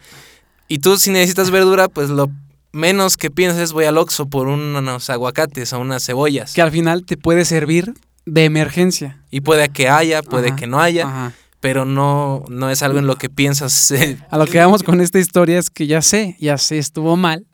Y 0.69 0.79
tú 0.79 0.97
si 0.97 1.11
necesitas 1.11 1.51
verdura, 1.51 1.89
pues 1.89 2.09
lo 2.09 2.31
menos 2.73 3.17
que 3.17 3.31
piensas 3.33 3.61
es 3.61 3.73
voy 3.73 3.87
al 3.87 3.99
Oxxo 3.99 4.27
por 4.27 4.47
unos 4.47 5.11
aguacates 5.11 5.73
o 5.73 5.81
unas 5.81 6.05
cebollas. 6.07 6.53
Que 6.55 6.63
al 6.63 6.71
final 6.71 7.05
te 7.05 7.17
puede 7.17 7.45
servir 7.45 7.95
de 8.33 8.45
emergencia. 8.45 9.23
Y 9.31 9.41
puede 9.41 9.69
que 9.69 9.89
haya, 9.89 10.23
puede 10.23 10.49
Ajá. 10.49 10.57
que 10.57 10.67
no 10.67 10.81
haya, 10.81 11.07
Ajá. 11.07 11.33
pero 11.61 11.85
no, 11.85 12.45
no 12.49 12.71
es 12.71 12.83
algo 12.83 12.99
en 12.99 13.07
lo 13.07 13.17
que 13.17 13.29
piensas. 13.31 13.91
eh, 13.93 14.19
A 14.31 14.39
lo 14.39 14.47
que 14.47 14.59
vamos 14.59 14.83
con 14.83 15.01
esta 15.01 15.19
historia 15.19 15.59
es 15.59 15.71
que 15.71 15.87
ya 15.87 16.03
sé, 16.03 16.37
ya 16.41 16.59
sé, 16.59 16.79
estuvo 16.79 17.17
mal, 17.17 17.47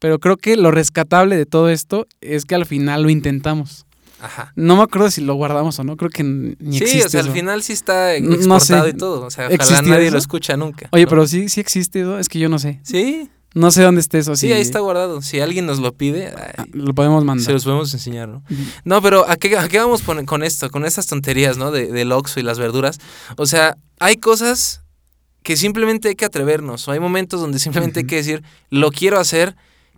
Pero 0.00 0.18
creo 0.18 0.36
que 0.36 0.56
lo 0.56 0.70
rescatable 0.70 1.36
de 1.36 1.46
todo 1.46 1.70
esto 1.70 2.06
es 2.20 2.44
que 2.44 2.54
al 2.54 2.66
final 2.66 3.02
lo 3.04 3.10
intentamos. 3.10 3.86
Ajá. 4.20 4.52
No 4.56 4.76
me 4.76 4.82
acuerdo 4.82 5.10
si 5.10 5.20
lo 5.20 5.34
guardamos 5.34 5.78
o 5.78 5.84
no, 5.84 5.96
creo 5.96 6.10
que 6.10 6.22
ni 6.24 6.78
Sí, 6.78 6.84
existe 6.84 7.06
o 7.06 7.08
sea, 7.10 7.20
eso. 7.20 7.28
al 7.30 7.34
final 7.34 7.62
sí 7.62 7.72
está 7.74 8.12
No 8.20 8.34
exportado 8.34 8.84
sé. 8.84 8.90
y 8.90 8.92
todo. 8.94 9.26
O 9.26 9.30
sea, 9.30 9.44
ojalá 9.46 9.54
¿Existía 9.54 9.90
nadie 9.94 10.04
eso? 10.06 10.12
lo 10.14 10.18
escucha 10.18 10.56
nunca. 10.56 10.88
Oye, 10.92 11.04
¿no? 11.04 11.08
pero 11.10 11.26
sí, 11.26 11.48
sí 11.48 11.60
existe 11.60 12.00
eso, 12.00 12.18
es 12.18 12.28
que 12.28 12.38
yo 12.38 12.48
no 12.48 12.58
sé. 12.58 12.80
Sí, 12.84 13.28
No 13.54 13.70
sé 13.70 13.82
dónde 13.82 14.00
esté 14.00 14.18
eso. 14.18 14.34
sí, 14.36 14.48
si- 14.48 14.52
ahí 14.52 14.60
está 14.60 14.80
guardado. 14.80 15.22
Si 15.22 15.40
alguien 15.40 15.64
nos 15.66 15.78
lo 15.78 15.92
pide, 15.92 16.26
ay, 16.36 16.52
Ah, 16.58 16.64
Lo 16.72 16.92
podemos 16.94 17.24
mandar. 17.24 17.46
se 17.46 17.52
los 17.52 17.64
podemos 17.64 17.92
enseñar, 17.94 18.28
¿no? 18.28 18.42
No, 18.84 19.00
pero 19.00 19.28
¿a 19.28 19.36
qué, 19.36 19.56
a 19.56 19.68
qué 19.68 19.78
vamos 19.78 20.02
con, 20.02 20.42
esto? 20.42 20.70
Con 20.70 20.84
estas 20.84 21.06
tonterías, 21.06 21.56
¿no? 21.56 21.70
De, 21.70 21.86
del 21.90 22.10
Oxxo 22.12 22.40
y 22.40 22.42
las 22.42 22.58
verduras. 22.58 22.98
O 23.36 23.46
sea, 23.46 23.76
hay 24.00 24.16
cosas 24.16 24.82
que 25.42 25.56
simplemente 25.56 26.08
hay 26.08 26.14
que 26.16 26.24
atrevernos. 26.24 26.88
O 26.88 26.90
hay 26.92 27.00
momentos 27.00 27.40
donde 27.40 27.58
simplemente 27.58 28.00
hay 28.00 28.06
que 28.06 28.16
decir, 28.16 28.42
lo 28.70 28.90
quiero 28.90 29.18
hacer, 29.20 29.54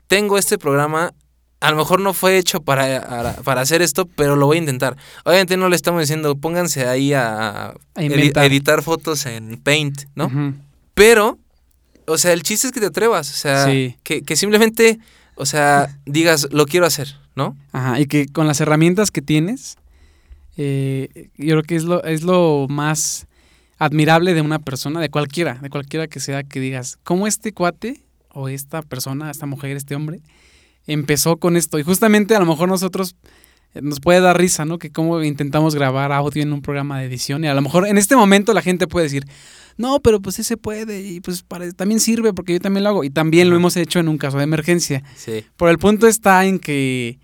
tengo 0.07 0.39
este 0.39 0.59
programa, 0.59 1.13
a 1.61 1.71
lo 1.71 1.77
mejor 1.79 2.01
no 2.01 2.13
fue 2.13 2.37
hecho 2.37 2.61
para, 2.63 3.33
para- 3.43 3.61
hacer 3.63 3.81
esto, 3.81 4.05
pero 4.17 4.37
lo 4.37 4.47
voy 4.47 4.59
a 4.59 4.61
intentar. 4.61 4.97
Obviamente 5.25 5.57
no 5.57 5.69
le 5.71 5.77
estamos 5.77 6.01
diciendo, 6.03 6.37
pónganse 6.37 6.87
ahí 6.87 7.13
a, 7.15 7.73
editar 7.95 8.83
fotos 8.83 9.25
en 9.27 9.57
Paint, 9.63 10.03
¿no? 10.15 10.31
Pero, 10.95 11.39
o 12.07 12.19
sea, 12.19 12.33
el 12.33 12.43
chiste 12.43 12.67
es 12.69 12.73
que 12.73 12.81
te 12.81 12.87
atrevas, 12.87 13.31
o 13.31 13.35
sea, 13.37 13.67
Sí. 13.67 13.97
que, 14.03 14.23
que 14.23 14.37
simplemente, 14.37 14.99
o 15.35 15.47
sea, 15.47 15.99
digas, 16.07 16.49
lo 16.51 16.67
quiero 16.67 16.87
hacer, 16.87 17.17
¿no? 17.35 17.57
Ajá, 17.73 18.01
y 18.01 18.07
que 18.07 18.27
con 18.27 18.47
las 18.47 18.61
herramientas 18.61 19.11
que 19.11 19.23
tienes, 19.23 19.77
eh, 20.57 21.29
yo 21.37 21.55
creo 21.55 21.63
que 21.63 21.77
es 21.77 21.85
lo, 21.85 22.03
es 22.05 22.23
lo 22.23 22.67
más 22.69 23.27
admirable 23.79 24.33
de 24.35 24.41
una 24.41 24.59
persona, 24.59 25.01
de 25.01 25.11
cualquiera, 25.11 25.55
de 25.61 25.69
cualquiera 25.71 26.07
que 26.07 26.21
sea, 26.21 26.43
que 26.43 26.61
digas, 26.61 26.99
¿cómo 27.05 27.27
este 27.27 27.53
cuate 27.53 28.01
o 28.31 28.49
esta 28.49 28.81
persona, 28.83 29.31
esta 29.31 29.47
mujer, 29.47 29.77
este 29.77 29.95
hombre, 29.95 30.21
empezó 30.87 31.37
con 31.37 31.57
esto? 31.57 31.79
Y 31.79 31.83
justamente 31.83 32.35
a 32.35 32.41
lo 32.41 32.47
mejor 32.47 32.69
nosotros 32.69 33.17
nos 33.83 34.01
puede 34.01 34.21
dar 34.21 34.39
risa, 34.39 34.65
¿no? 34.65 34.79
Que 34.79 34.91
cómo 34.91 35.23
intentamos 35.23 35.75
grabar 35.75 36.13
audio 36.13 36.43
en 36.43 36.53
un 36.53 36.63
programa 36.63 36.99
de 36.99 37.07
edición 37.07 37.45
y 37.45 37.49
a 37.49 37.55
lo 37.55 37.63
mejor 37.63 37.87
en 37.87 37.99
este 37.99 38.17
momento 38.17 38.53
la 38.55 38.63
gente 38.63 38.87
puede 38.87 39.05
decir, 39.05 39.27
no, 39.77 40.01
pero 40.01 40.21
pues 40.21 40.39
ese 40.39 40.57
puede 40.57 41.03
y 41.03 41.21
pues 41.21 41.43
para, 41.43 41.71
también 41.73 42.01
sirve 42.01 42.33
porque 42.33 42.55
yo 42.55 42.61
también 42.61 42.85
lo 42.85 42.91
hago 42.91 43.05
y 43.05 43.11
también 43.11 43.51
lo 43.51 43.57
hemos 43.57 43.77
hecho 43.77 43.99
en 43.99 44.09
un 44.09 44.19
caso 44.19 44.39
de 44.39 44.45
emergencia. 44.45 45.03
Sí. 45.17 45.45
Pero 45.57 45.71
el 45.71 45.79
punto 45.79 46.07
está 46.07 46.45
en 46.47 46.59
que 46.59 47.19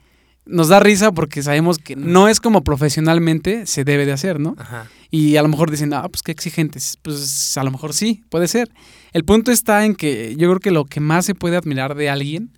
nos 0.45 0.69
da 0.69 0.81
risa 0.81 1.13
porque 1.13 1.43
sabemos 1.43 1.79
que 1.79 1.97
no 1.97 2.29
es 2.29 2.41
como 2.41 2.65
profesionalmente 2.65 3.67
se 3.67 3.85
debe 3.85 4.07
de 4.07 4.13
hacer, 4.13 4.41
¿no? 4.41 4.57
Ajá. 4.59 4.89
Y 5.11 5.37
a 5.37 5.43
lo 5.43 5.49
mejor 5.49 5.71
dicen, 5.71 5.93
ah, 5.93 6.09
pues 6.09 6.23
qué 6.23 6.33
exigentes. 6.33 6.99
Pues 7.03 7.57
a 7.57 7.65
lo 7.65 7.71
mejor 7.71 7.93
sí, 7.93 8.23
puede 8.29 8.49
ser. 8.49 8.71
El 9.13 9.25
punto 9.25 9.53
está 9.53 9.85
en 9.85 9.95
que 9.95 10.35
yo 10.37 10.49
creo 10.49 10.61
que 10.61 10.71
lo 10.71 10.85
que 10.85 11.01
más 11.01 11.27
se 11.27 11.35
puede 11.35 11.57
admirar 11.57 11.95
de 11.95 12.11
alguien 12.11 12.51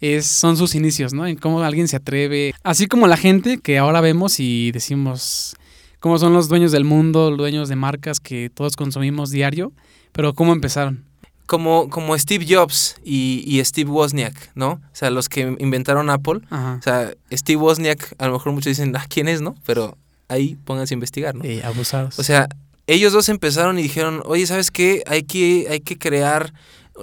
es, 0.00 0.26
son 0.26 0.56
sus 0.56 0.74
inicios, 0.74 1.12
¿no? 1.12 1.26
En 1.26 1.36
cómo 1.36 1.62
alguien 1.62 1.88
se 1.88 1.96
atreve. 1.96 2.54
Así 2.62 2.86
como 2.86 3.06
la 3.06 3.16
gente 3.16 3.58
que 3.58 3.78
ahora 3.78 4.00
vemos 4.00 4.40
y 4.40 4.70
decimos 4.72 5.56
cómo 6.00 6.18
son 6.18 6.32
los 6.32 6.48
dueños 6.48 6.72
del 6.72 6.84
mundo, 6.84 7.30
los 7.30 7.38
dueños 7.38 7.68
de 7.68 7.76
marcas 7.76 8.20
que 8.20 8.50
todos 8.50 8.76
consumimos 8.76 9.30
diario, 9.30 9.72
pero 10.12 10.34
cómo 10.34 10.52
empezaron. 10.52 11.04
Como, 11.46 11.88
como 11.90 12.18
Steve 12.18 12.44
Jobs 12.48 12.96
y, 13.04 13.44
y 13.46 13.64
Steve 13.64 13.88
Wozniak, 13.88 14.50
¿no? 14.56 14.68
O 14.72 14.80
sea, 14.92 15.10
los 15.10 15.28
que 15.28 15.56
inventaron 15.60 16.10
Apple. 16.10 16.40
Ajá. 16.50 16.76
O 16.80 16.82
sea, 16.82 17.12
Steve 17.32 17.56
Wozniak, 17.56 18.14
a 18.18 18.26
lo 18.26 18.32
mejor 18.32 18.52
muchos 18.52 18.70
dicen, 18.70 18.96
ah, 18.96 19.06
¿quién 19.08 19.28
es, 19.28 19.40
no? 19.40 19.54
Pero 19.64 19.96
ahí 20.28 20.56
pónganse 20.64 20.94
a 20.94 20.96
investigar, 20.96 21.36
¿no? 21.36 21.44
Eh, 21.44 21.62
abusados. 21.62 22.18
O 22.18 22.24
sea, 22.24 22.48
ellos 22.88 23.12
dos 23.12 23.28
empezaron 23.28 23.78
y 23.78 23.82
dijeron, 23.82 24.22
oye, 24.24 24.46
¿sabes 24.46 24.72
qué? 24.72 25.04
Hay 25.06 25.22
que, 25.22 25.66
hay 25.70 25.80
que 25.80 25.98
crear 25.98 26.52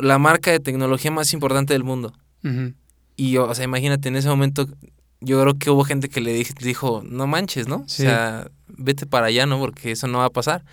la 0.01 0.17
marca 0.17 0.51
de 0.51 0.59
tecnología 0.59 1.11
más 1.11 1.33
importante 1.33 1.73
del 1.73 1.83
mundo. 1.83 2.13
Y, 3.15 3.31
yo, 3.31 3.47
o 3.47 3.55
sea, 3.55 3.63
imagínate, 3.65 4.07
en 4.09 4.15
ese 4.15 4.27
momento 4.29 4.67
yo 5.21 5.41
creo 5.41 5.53
que 5.57 5.69
hubo 5.69 5.83
gente 5.85 6.09
que 6.09 6.19
le 6.21 6.37
dij- 6.39 6.57
dijo, 6.59 7.01
no 7.05 7.27
manches, 7.27 7.67
¿no? 7.67 7.83
Sí. 7.87 8.03
O 8.03 8.05
sea, 8.05 8.47
vete 8.67 9.05
para 9.05 9.27
allá, 9.27 9.45
¿no? 9.45 9.59
Porque 9.59 9.91
eso 9.91 10.07
no 10.07 10.17
va 10.19 10.25
a 10.25 10.29
pasar. 10.29 10.63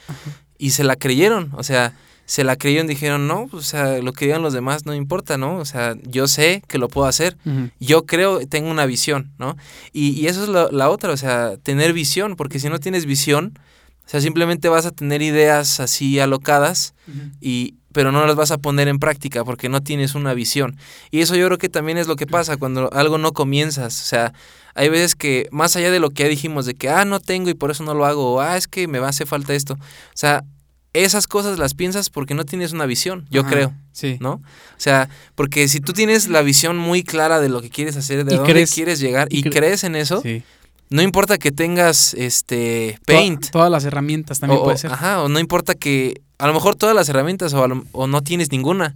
Y 0.59 0.71
se 0.71 0.83
la 0.85 0.97
creyeron, 0.97 1.53
o 1.57 1.63
sea, 1.63 1.95
se 2.27 2.45
la 2.45 2.57
creyeron, 2.57 2.87
dijeron, 2.87 3.27
no, 3.27 3.49
o 3.53 3.61
sea, 3.63 3.99
lo 4.03 4.13
que 4.13 4.25
digan 4.27 4.43
los 4.43 4.53
demás 4.53 4.87
no 4.87 4.95
importa, 4.95 5.37
¿no? 5.39 5.57
O 5.57 5.65
sea, 5.65 5.97
yo 6.03 6.27
sé 6.29 6.63
que 6.69 6.79
lo 6.79 6.89
puedo 6.89 7.07
hacer, 7.07 7.37
yo 7.81 8.07
creo, 8.07 8.47
tengo 8.47 8.71
una 8.71 8.87
visión, 8.87 9.33
¿no? 9.39 9.57
Y, 9.93 10.11
y 10.11 10.27
eso 10.29 10.43
es 10.45 10.49
lo- 10.49 10.71
la 10.71 10.91
otra, 10.91 11.13
o 11.13 11.17
sea, 11.17 11.57
tener 11.57 11.93
visión, 11.93 12.37
porque 12.37 12.59
si 12.61 12.69
no 12.69 12.79
tienes 12.79 13.05
visión, 13.07 13.59
o 14.07 14.09
sea, 14.09 14.21
simplemente 14.21 14.69
vas 14.69 14.87
a 14.87 14.91
tener 14.91 15.23
ideas 15.23 15.81
así 15.81 16.19
alocadas, 16.21 16.95
y, 17.41 17.75
pero 17.93 18.13
no 18.13 18.27
las 18.27 18.37
vas 18.37 18.51
a 18.51 18.59
poner 18.59 18.89
en 18.89 18.99
práctica 18.99 19.45
porque 19.45 19.69
no 19.69 19.81
tienes 19.83 20.15
una 20.15 20.35
visión. 20.35 20.77
Y 21.11 21.21
eso 21.21 21.35
yo 21.37 21.47
creo 21.47 21.59
que 21.59 21.69
también 21.69 21.99
es 21.99 22.07
lo 22.07 22.17
que 22.17 22.27
pasa 22.27 22.57
cuando 22.57 22.93
algo 22.93 23.19
no 23.19 23.33
comienzas. 23.33 24.01
O 24.01 24.05
sea, 24.05 24.33
hay 24.75 24.89
veces 24.89 25.15
que 25.17 25.49
más 25.51 25.75
allá 25.77 25.91
de 25.91 25.99
lo 26.01 26.11
que 26.11 26.23
ya 26.23 26.29
dijimos, 26.29 26.67
de 26.67 26.75
que, 26.75 26.89
ah, 26.89 27.05
no 27.05 27.19
tengo 27.21 27.51
y 27.51 27.55
por 27.55 27.71
eso 27.71 27.83
no 27.85 27.95
lo 27.95 28.07
hago, 28.07 28.35
o 28.35 28.41
ah, 28.41 28.57
es 28.57 28.69
que 28.69 28.87
me 28.89 28.99
hace 28.99 29.27
falta 29.27 29.55
esto. 29.55 29.75
O 29.75 29.79
sea, 30.15 30.45
esas 30.93 31.27
cosas 31.29 31.59
las 31.59 31.75
piensas 31.75 32.11
porque 32.11 32.35
no 32.35 32.45
tienes 32.45 32.73
una 32.73 32.85
visión, 32.87 33.27
yo 33.31 33.43
Ajá. 33.43 33.51
creo. 33.51 33.75
Sí. 33.93 34.17
¿no? 34.21 34.35
O 34.35 34.43
sea, 34.79 35.09
porque 35.35 35.69
si 35.69 35.81
tú 35.81 35.93
tienes 35.93 36.29
la 36.29 36.43
visión 36.43 36.77
muy 36.79 37.03
clara 37.03 37.39
de 37.41 37.49
lo 37.49 37.61
que 37.61 37.71
quieres 37.71 37.97
hacer, 37.97 38.25
de 38.25 38.37
dónde 38.37 38.53
crees- 38.53 38.73
quieres 38.75 38.99
llegar 39.01 39.29
y 39.31 39.39
y, 39.41 39.43
cre- 39.43 39.53
crees 39.53 39.85
en 39.85 39.95
eso, 39.97 40.21
Sí. 40.23 40.43
No 40.91 41.03
importa 41.03 41.39
que 41.39 41.51
tengas 41.53 42.15
este 42.15 42.99
Paint 43.07 43.51
todas 43.51 43.71
las 43.71 43.85
herramientas 43.85 44.41
también 44.41 44.61
o, 44.61 44.65
puede 44.65 44.77
ser. 44.79 44.93
ajá, 44.93 45.23
o 45.23 45.29
no 45.29 45.39
importa 45.39 45.75
que 45.75 46.21
a 46.39 46.47
lo 46.47 46.53
mejor 46.55 46.75
todas 46.77 46.95
las 46.97 47.09
herramientas 47.09 47.55
o, 47.55 47.67
lo- 47.69 47.85
o 47.93 48.07
no 48.07 48.23
tienes 48.23 48.51
ninguna, 48.51 48.95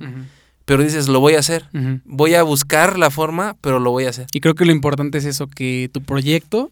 pero 0.64 0.82
dices, 0.82 1.08
lo 1.08 1.20
voy 1.20 1.34
a 1.34 1.38
hacer. 1.40 1.66
Voy 2.04 2.34
a 2.34 2.42
buscar 2.42 2.98
la 2.98 3.10
forma, 3.10 3.56
pero 3.60 3.78
lo 3.80 3.90
voy 3.90 4.04
a 4.06 4.10
hacer. 4.10 4.26
Y 4.32 4.40
creo 4.40 4.54
que 4.54 4.64
lo 4.64 4.72
importante 4.72 5.18
es 5.18 5.24
eso, 5.26 5.46
que 5.46 5.88
tu 5.92 6.02
proyecto 6.02 6.70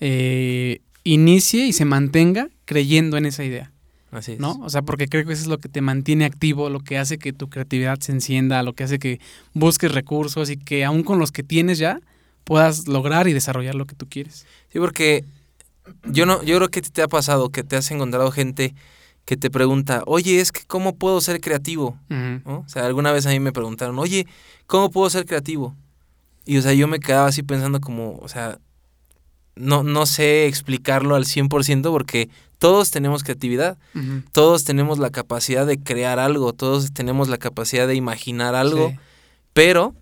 eh, 0.00 0.80
inicie 1.04 1.66
y 1.66 1.72
se 1.72 1.84
mantenga 1.84 2.48
creyendo 2.64 3.16
en 3.16 3.26
esa 3.26 3.44
idea, 3.44 3.70
Así 4.10 4.32
es. 4.32 4.38
¿no? 4.40 4.52
O 4.62 4.70
sea, 4.70 4.82
porque 4.82 5.08
creo 5.08 5.26
que 5.26 5.32
eso 5.32 5.42
es 5.42 5.48
lo 5.48 5.58
que 5.58 5.68
te 5.68 5.80
mantiene 5.80 6.24
activo, 6.24 6.70
lo 6.70 6.80
que 6.80 6.98
hace 6.98 7.18
que 7.18 7.32
tu 7.32 7.48
creatividad 7.50 7.98
se 8.00 8.12
encienda, 8.12 8.62
lo 8.62 8.72
que 8.74 8.84
hace 8.84 8.98
que 8.98 9.20
busques 9.52 9.92
recursos 9.92 10.50
y 10.50 10.56
que 10.56 10.84
aún 10.84 11.02
con 11.02 11.18
los 11.18 11.32
que 11.32 11.42
tienes 11.42 11.78
ya 11.78 12.00
puedas 12.44 12.86
lograr 12.88 13.26
y 13.28 13.32
desarrollar 13.32 13.74
lo 13.74 13.86
que 13.86 13.94
tú 13.94 14.06
quieres. 14.08 14.46
Sí, 14.72 14.78
porque 14.78 15.24
yo 16.04 16.26
no, 16.26 16.42
yo 16.42 16.56
creo 16.56 16.68
que 16.70 16.82
te 16.82 17.02
ha 17.02 17.08
pasado 17.08 17.50
que 17.50 17.62
te 17.64 17.76
has 17.76 17.90
encontrado 17.90 18.30
gente 18.30 18.74
que 19.24 19.36
te 19.38 19.50
pregunta, 19.50 20.02
oye, 20.06 20.40
es 20.40 20.52
que 20.52 20.60
cómo 20.66 20.96
puedo 20.96 21.20
ser 21.22 21.40
creativo. 21.40 21.98
O 22.44 22.64
sea, 22.66 22.84
alguna 22.84 23.10
vez 23.12 23.24
a 23.26 23.30
mí 23.30 23.40
me 23.40 23.52
preguntaron, 23.52 23.98
oye, 23.98 24.26
¿cómo 24.66 24.90
puedo 24.90 25.08
ser 25.08 25.24
creativo? 25.24 25.74
Y 26.44 26.58
o 26.58 26.62
sea, 26.62 26.74
yo 26.74 26.86
me 26.88 27.00
quedaba 27.00 27.28
así 27.28 27.42
pensando 27.42 27.80
como, 27.80 28.18
o 28.18 28.28
sea, 28.28 28.58
no, 29.56 29.82
no 29.82 30.04
sé 30.04 30.46
explicarlo 30.46 31.14
al 31.14 31.24
100% 31.24 31.90
porque 31.90 32.28
todos 32.58 32.90
tenemos 32.90 33.22
creatividad, 33.24 33.78
todos 34.32 34.64
tenemos 34.64 34.98
la 34.98 35.08
capacidad 35.10 35.66
de 35.66 35.78
crear 35.80 36.18
algo, 36.18 36.52
todos 36.52 36.92
tenemos 36.92 37.28
la 37.28 37.38
capacidad 37.38 37.86
de 37.88 37.94
imaginar 37.94 38.54
algo, 38.54 38.90
Sí. 38.90 38.96
pero 39.54 39.94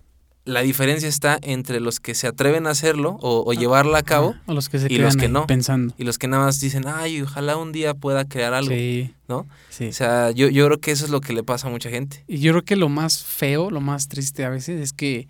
la 0.45 0.61
diferencia 0.61 1.07
está 1.07 1.39
entre 1.41 1.79
los 1.79 1.99
que 2.01 2.15
se 2.15 2.27
atreven 2.27 2.67
a 2.67 2.71
hacerlo 2.71 3.17
o, 3.21 3.43
o 3.45 3.53
llevarla 3.53 3.99
a 3.99 4.03
cabo 4.03 4.35
O 4.45 4.53
los 4.53 4.67
que 4.67 4.77
se 4.79 4.91
y 4.91 4.97
los 4.97 5.15
que 5.15 5.29
no. 5.29 5.47
pensando. 5.47 5.93
y 5.97 6.03
los 6.03 6.17
que 6.17 6.27
nada 6.27 6.45
más 6.45 6.59
dicen, 6.59 6.83
ay, 6.87 7.21
ojalá 7.21 7.55
un 7.55 7.71
día 7.71 7.93
pueda 7.93 8.25
crear 8.25 8.53
algo, 8.53 8.69
Sí, 8.71 9.13
¿no? 9.29 9.47
sí. 9.69 9.87
O 9.87 9.93
sea, 9.93 10.31
yo, 10.31 10.49
yo 10.49 10.65
creo 10.65 10.79
que 10.79 10.91
eso 10.91 11.05
es 11.05 11.11
lo 11.11 11.21
que 11.21 11.31
le 11.33 11.43
pasa 11.43 11.67
a 11.67 11.71
mucha 11.71 11.89
gente. 11.89 12.23
Y 12.27 12.39
yo 12.39 12.51
creo 12.51 12.63
que 12.65 12.75
lo 12.75 12.89
más 12.89 13.23
feo, 13.23 13.69
lo 13.71 13.79
más 13.79 14.09
triste 14.09 14.43
a 14.43 14.49
veces 14.49 14.81
es 14.81 14.91
que, 14.91 15.27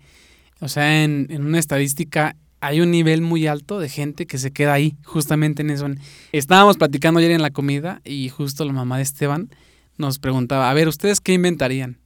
o 0.60 0.68
sea, 0.68 1.04
en, 1.04 1.28
en 1.30 1.44
una 1.46 1.58
estadística 1.60 2.34
hay 2.60 2.80
un 2.80 2.90
nivel 2.90 3.20
muy 3.20 3.46
alto 3.46 3.78
de 3.78 3.88
gente 3.90 4.26
que 4.26 4.38
se 4.38 4.50
queda 4.50 4.72
ahí, 4.72 4.96
justamente 5.04 5.62
en 5.62 5.70
eso. 5.70 5.86
Estábamos 6.32 6.76
platicando 6.78 7.18
ayer 7.20 7.30
en 7.30 7.42
la 7.42 7.50
comida 7.50 8.00
y 8.04 8.30
justo 8.30 8.64
la 8.64 8.72
mamá 8.72 8.96
de 8.96 9.02
Esteban 9.02 9.50
nos 9.98 10.18
preguntaba, 10.18 10.70
a 10.70 10.74
ver, 10.74 10.88
¿ustedes 10.88 11.20
qué 11.20 11.34
inventarían? 11.34 11.98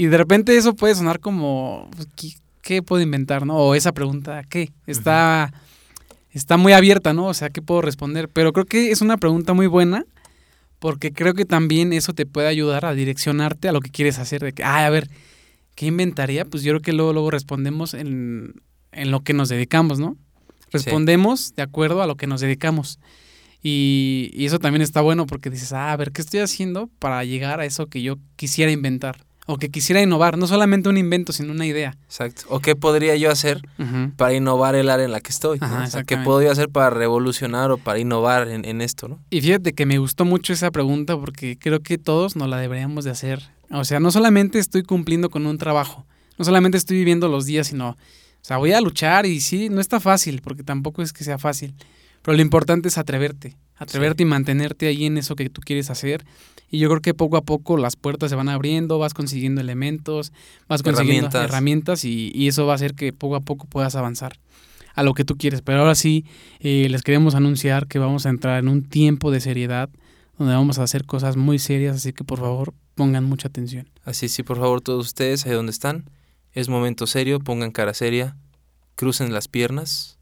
Y 0.00 0.06
de 0.06 0.16
repente 0.16 0.56
eso 0.56 0.74
puede 0.74 0.94
sonar 0.94 1.20
como, 1.20 1.90
pues, 1.94 2.08
¿qué, 2.16 2.32
qué 2.62 2.82
puedo 2.82 3.02
inventar, 3.02 3.44
no? 3.44 3.58
O 3.58 3.74
esa 3.74 3.92
pregunta, 3.92 4.42
¿qué? 4.48 4.72
Está, 4.86 5.52
está 6.32 6.56
muy 6.56 6.72
abierta, 6.72 7.12
¿no? 7.12 7.26
O 7.26 7.34
sea, 7.34 7.50
¿qué 7.50 7.60
puedo 7.60 7.82
responder? 7.82 8.30
Pero 8.30 8.54
creo 8.54 8.64
que 8.64 8.92
es 8.92 9.02
una 9.02 9.18
pregunta 9.18 9.52
muy 9.52 9.66
buena 9.66 10.06
porque 10.78 11.12
creo 11.12 11.34
que 11.34 11.44
también 11.44 11.92
eso 11.92 12.14
te 12.14 12.24
puede 12.24 12.48
ayudar 12.48 12.86
a 12.86 12.94
direccionarte 12.94 13.68
a 13.68 13.72
lo 13.72 13.82
que 13.82 13.90
quieres 13.90 14.18
hacer. 14.18 14.40
De 14.40 14.54
que, 14.54 14.64
ay, 14.64 14.84
a 14.84 14.88
ver, 14.88 15.10
¿qué 15.74 15.84
inventaría? 15.84 16.46
Pues 16.46 16.62
yo 16.62 16.72
creo 16.72 16.80
que 16.80 16.94
luego, 16.94 17.12
luego 17.12 17.30
respondemos 17.30 17.92
en, 17.92 18.54
en 18.92 19.10
lo 19.10 19.20
que 19.20 19.34
nos 19.34 19.50
dedicamos, 19.50 19.98
¿no? 19.98 20.16
Respondemos 20.72 21.54
de 21.56 21.62
acuerdo 21.62 22.00
a 22.00 22.06
lo 22.06 22.16
que 22.16 22.26
nos 22.26 22.40
dedicamos. 22.40 23.00
Y, 23.62 24.30
y 24.32 24.46
eso 24.46 24.60
también 24.60 24.80
está 24.80 25.02
bueno 25.02 25.26
porque 25.26 25.50
dices, 25.50 25.74
ah, 25.74 25.92
a 25.92 25.96
ver, 25.98 26.10
¿qué 26.10 26.22
estoy 26.22 26.40
haciendo 26.40 26.88
para 26.98 27.22
llegar 27.22 27.60
a 27.60 27.66
eso 27.66 27.88
que 27.88 28.00
yo 28.00 28.16
quisiera 28.36 28.72
inventar? 28.72 29.26
O 29.50 29.58
que 29.58 29.68
quisiera 29.68 30.00
innovar, 30.00 30.38
no 30.38 30.46
solamente 30.46 30.88
un 30.88 30.96
invento, 30.96 31.32
sino 31.32 31.52
una 31.52 31.66
idea. 31.66 31.96
Exacto. 32.04 32.42
¿O 32.48 32.60
qué 32.60 32.76
podría 32.76 33.16
yo 33.16 33.30
hacer 33.30 33.62
para 34.16 34.32
innovar 34.32 34.76
el 34.76 34.88
área 34.88 35.04
en 35.04 35.10
la 35.10 35.20
que 35.20 35.30
estoy? 35.30 35.58
O 35.60 35.86
sea, 35.88 36.04
¿Qué 36.04 36.16
puedo 36.18 36.40
yo 36.40 36.52
hacer 36.52 36.68
para 36.68 36.90
revolucionar 36.90 37.72
o 37.72 37.78
para 37.78 37.98
innovar 37.98 38.48
en, 38.48 38.64
en 38.64 38.80
esto, 38.80 39.08
no? 39.08 39.18
Y 39.28 39.40
fíjate 39.40 39.72
que 39.72 39.86
me 39.86 39.98
gustó 39.98 40.24
mucho 40.24 40.52
esa 40.52 40.70
pregunta 40.70 41.16
porque 41.16 41.58
creo 41.58 41.80
que 41.80 41.98
todos 41.98 42.36
nos 42.36 42.48
la 42.48 42.58
deberíamos 42.58 43.04
de 43.04 43.10
hacer. 43.10 43.50
O 43.70 43.84
sea, 43.84 43.98
no 44.00 44.10
solamente 44.10 44.58
estoy 44.58 44.82
cumpliendo 44.82 45.30
con 45.30 45.46
un 45.46 45.58
trabajo, 45.58 46.06
no 46.38 46.44
solamente 46.44 46.78
estoy 46.78 46.96
viviendo 46.96 47.28
los 47.28 47.46
días, 47.46 47.68
sino, 47.68 47.90
o 47.90 47.96
sea, 48.42 48.56
voy 48.56 48.72
a 48.72 48.80
luchar 48.80 49.26
y 49.26 49.40
sí, 49.40 49.68
no 49.68 49.80
está 49.80 50.00
fácil, 50.00 50.42
porque 50.42 50.62
tampoco 50.62 51.02
es 51.02 51.12
que 51.12 51.22
sea 51.22 51.38
fácil, 51.38 51.74
pero 52.22 52.36
lo 52.36 52.42
importante 52.42 52.88
es 52.88 52.98
atreverte, 52.98 53.56
atreverte 53.80 54.22
y 54.22 54.26
mantenerte 54.26 54.86
ahí 54.86 55.06
en 55.06 55.18
eso 55.18 55.34
que 55.34 55.50
tú 55.50 55.60
quieres 55.60 55.90
hacer. 55.90 56.24
Y 56.70 56.78
yo 56.78 56.88
creo 56.88 57.00
que 57.00 57.14
poco 57.14 57.36
a 57.36 57.42
poco 57.42 57.76
las 57.76 57.96
puertas 57.96 58.30
se 58.30 58.36
van 58.36 58.48
abriendo, 58.48 58.98
vas 59.00 59.12
consiguiendo 59.14 59.60
elementos, 59.60 60.32
vas 60.68 60.84
consiguiendo 60.84 61.26
Herramientas. 61.26 61.44
herramientas, 61.50 62.04
y, 62.04 62.30
y 62.32 62.46
eso 62.46 62.64
va 62.66 62.72
a 62.72 62.76
hacer 62.76 62.94
que 62.94 63.12
poco 63.12 63.34
a 63.34 63.40
poco 63.40 63.66
puedas 63.66 63.96
avanzar 63.96 64.38
a 64.94 65.02
lo 65.02 65.14
que 65.14 65.24
tú 65.24 65.36
quieres. 65.36 65.62
Pero 65.62 65.80
ahora 65.80 65.96
sí, 65.96 66.24
eh, 66.60 66.86
les 66.88 67.02
queremos 67.02 67.34
anunciar 67.34 67.88
que 67.88 67.98
vamos 67.98 68.26
a 68.26 68.28
entrar 68.28 68.60
en 68.60 68.68
un 68.68 68.84
tiempo 68.84 69.32
de 69.32 69.40
seriedad 69.40 69.90
donde 70.38 70.54
vamos 70.54 70.78
a 70.78 70.84
hacer 70.84 71.04
cosas 71.04 71.36
muy 71.36 71.58
serias, 71.58 71.96
así 71.96 72.12
que 72.12 72.22
por 72.24 72.38
favor 72.38 72.72
pongan 72.94 73.24
mucha 73.24 73.48
atención. 73.48 73.88
Así 74.04 74.28
sí, 74.28 74.42
por 74.42 74.58
favor, 74.58 74.80
todos 74.80 75.06
ustedes, 75.06 75.44
ahí 75.46 75.52
donde 75.52 75.72
están, 75.72 76.08
es 76.52 76.68
momento 76.68 77.06
serio, 77.06 77.40
pongan 77.40 77.72
cara 77.72 77.94
seria, 77.94 78.36
crucen 78.94 79.32
las 79.32 79.48
piernas 79.48 80.18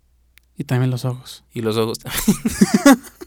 Y 0.57 0.65
también 0.65 0.91
los 0.91 1.05
ojos. 1.05 1.45
y 1.53 1.61
los 1.61 1.77
ojos. 1.77 1.99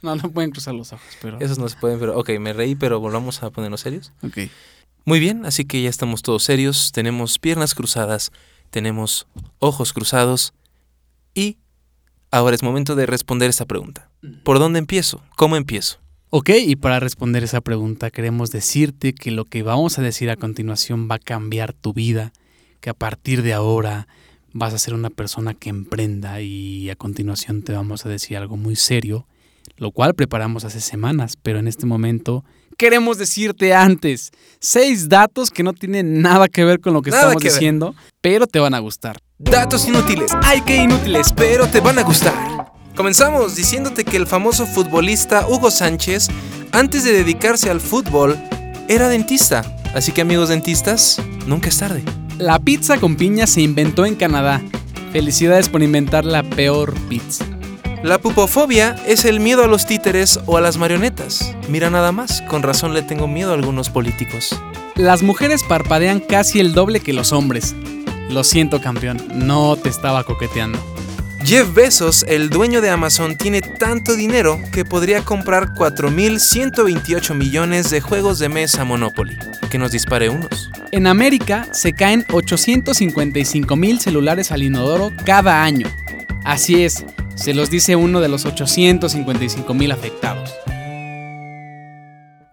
No, 0.02 0.16
no 0.16 0.30
pueden 0.30 0.50
cruzar 0.50 0.74
los 0.74 0.92
ojos, 0.94 1.06
pero... 1.20 1.38
Esos 1.40 1.58
no 1.58 1.68
se 1.68 1.76
pueden, 1.76 1.98
pero 1.98 2.18
ok, 2.18 2.30
me 2.40 2.54
reí, 2.54 2.74
pero 2.74 3.00
volvamos 3.00 3.42
a 3.42 3.50
ponernos 3.50 3.82
serios. 3.82 4.12
Ok. 4.22 4.38
Muy 5.04 5.20
bien, 5.20 5.44
así 5.44 5.64
que 5.64 5.82
ya 5.82 5.90
estamos 5.90 6.22
todos 6.22 6.42
serios, 6.42 6.92
tenemos 6.92 7.38
piernas 7.38 7.74
cruzadas, 7.74 8.32
tenemos 8.70 9.26
ojos 9.58 9.92
cruzados 9.92 10.52
y 11.34 11.58
ahora 12.30 12.54
es 12.54 12.62
momento 12.62 12.94
de 12.96 13.06
responder 13.06 13.50
esta 13.50 13.64
pregunta. 13.64 14.10
¿Por 14.44 14.58
dónde 14.58 14.78
empiezo? 14.78 15.22
¿Cómo 15.36 15.56
empiezo? 15.56 15.98
Ok, 16.28 16.50
y 16.64 16.76
para 16.76 17.00
responder 17.00 17.42
esa 17.42 17.60
pregunta 17.60 18.10
queremos 18.10 18.50
decirte 18.52 19.14
que 19.14 19.30
lo 19.30 19.44
que 19.44 19.62
vamos 19.62 19.98
a 19.98 20.02
decir 20.02 20.30
a 20.30 20.36
continuación 20.36 21.08
va 21.10 21.16
a 21.16 21.18
cambiar 21.18 21.72
tu 21.72 21.92
vida, 21.92 22.32
que 22.80 22.90
a 22.90 22.94
partir 22.94 23.42
de 23.42 23.52
ahora 23.52 24.06
vas 24.52 24.74
a 24.74 24.78
ser 24.78 24.94
una 24.94 25.10
persona 25.10 25.54
que 25.54 25.70
emprenda 25.70 26.40
y 26.40 26.90
a 26.90 26.96
continuación 26.96 27.62
te 27.62 27.72
vamos 27.72 28.06
a 28.06 28.08
decir 28.08 28.36
algo 28.36 28.56
muy 28.56 28.76
serio, 28.76 29.26
lo 29.80 29.90
cual 29.92 30.14
preparamos 30.14 30.64
hace 30.64 30.80
semanas, 30.80 31.36
pero 31.42 31.58
en 31.58 31.66
este 31.66 31.86
momento 31.86 32.44
queremos 32.76 33.18
decirte 33.18 33.74
antes 33.74 34.30
seis 34.60 35.08
datos 35.08 35.50
que 35.50 35.62
no 35.62 35.72
tienen 35.72 36.20
nada 36.22 36.48
que 36.48 36.64
ver 36.64 36.80
con 36.80 36.92
lo 36.92 37.02
que 37.02 37.10
Nada 37.10 37.22
estamos 37.24 37.42
que 37.42 37.48
ver. 37.48 37.54
diciendo, 37.54 37.94
pero 38.20 38.46
te 38.46 38.58
van 38.58 38.74
a 38.74 38.78
gustar. 38.78 39.18
Datos 39.38 39.88
inútiles, 39.88 40.32
ay 40.42 40.60
que 40.60 40.76
inútiles, 40.76 41.32
pero 41.34 41.66
te 41.66 41.80
van 41.80 41.98
a 41.98 42.02
gustar. 42.02 42.72
Comenzamos 42.94 43.56
diciéndote 43.56 44.04
que 44.04 44.18
el 44.18 44.26
famoso 44.26 44.66
futbolista 44.66 45.48
Hugo 45.48 45.70
Sánchez, 45.70 46.28
antes 46.72 47.02
de 47.02 47.12
dedicarse 47.12 47.70
al 47.70 47.80
fútbol, 47.80 48.38
era 48.88 49.08
dentista. 49.08 49.64
Así 49.94 50.12
que 50.12 50.20
amigos 50.20 50.50
dentistas, 50.50 51.20
nunca 51.46 51.68
es 51.70 51.78
tarde. 51.78 52.02
La 52.36 52.58
pizza 52.58 52.98
con 53.00 53.16
piña 53.16 53.46
se 53.46 53.62
inventó 53.62 54.04
en 54.04 54.14
Canadá. 54.14 54.60
Felicidades 55.12 55.70
por 55.70 55.82
inventar 55.82 56.26
la 56.26 56.42
peor 56.42 56.94
pizza. 57.08 57.46
La 58.02 58.18
pupofobia 58.18 58.96
es 59.06 59.26
el 59.26 59.40
miedo 59.40 59.62
a 59.62 59.66
los 59.66 59.84
títeres 59.84 60.40
o 60.46 60.56
a 60.56 60.62
las 60.62 60.78
marionetas. 60.78 61.54
Mira 61.68 61.90
nada 61.90 62.12
más, 62.12 62.40
con 62.42 62.62
razón 62.62 62.94
le 62.94 63.02
tengo 63.02 63.28
miedo 63.28 63.50
a 63.50 63.54
algunos 63.54 63.90
políticos. 63.90 64.58
Las 64.96 65.22
mujeres 65.22 65.62
parpadean 65.68 66.20
casi 66.20 66.60
el 66.60 66.72
doble 66.72 67.00
que 67.00 67.12
los 67.12 67.32
hombres. 67.32 67.74
Lo 68.30 68.42
siento, 68.42 68.80
campeón, 68.80 69.22
no 69.34 69.76
te 69.76 69.90
estaba 69.90 70.24
coqueteando. 70.24 70.78
Jeff 71.44 71.74
Bezos, 71.74 72.24
el 72.26 72.48
dueño 72.48 72.80
de 72.80 72.88
Amazon, 72.88 73.36
tiene 73.36 73.60
tanto 73.60 74.16
dinero 74.16 74.58
que 74.72 74.86
podría 74.86 75.22
comprar 75.22 75.74
4.128 75.74 77.34
millones 77.34 77.90
de 77.90 78.00
juegos 78.00 78.38
de 78.38 78.48
mesa 78.48 78.84
Monopoly. 78.84 79.36
Que 79.70 79.78
nos 79.78 79.92
dispare 79.92 80.30
unos. 80.30 80.70
En 80.90 81.06
América 81.06 81.68
se 81.72 81.92
caen 81.92 82.24
855 82.32 83.76
mil 83.76 84.00
celulares 84.00 84.52
al 84.52 84.62
inodoro 84.62 85.12
cada 85.24 85.62
año. 85.62 85.86
Así 86.44 86.84
es, 86.84 87.04
se 87.40 87.54
los 87.54 87.70
dice 87.70 87.96
uno 87.96 88.20
de 88.20 88.28
los 88.28 88.44
855 88.44 89.72
mil 89.72 89.90
afectados. 89.92 90.50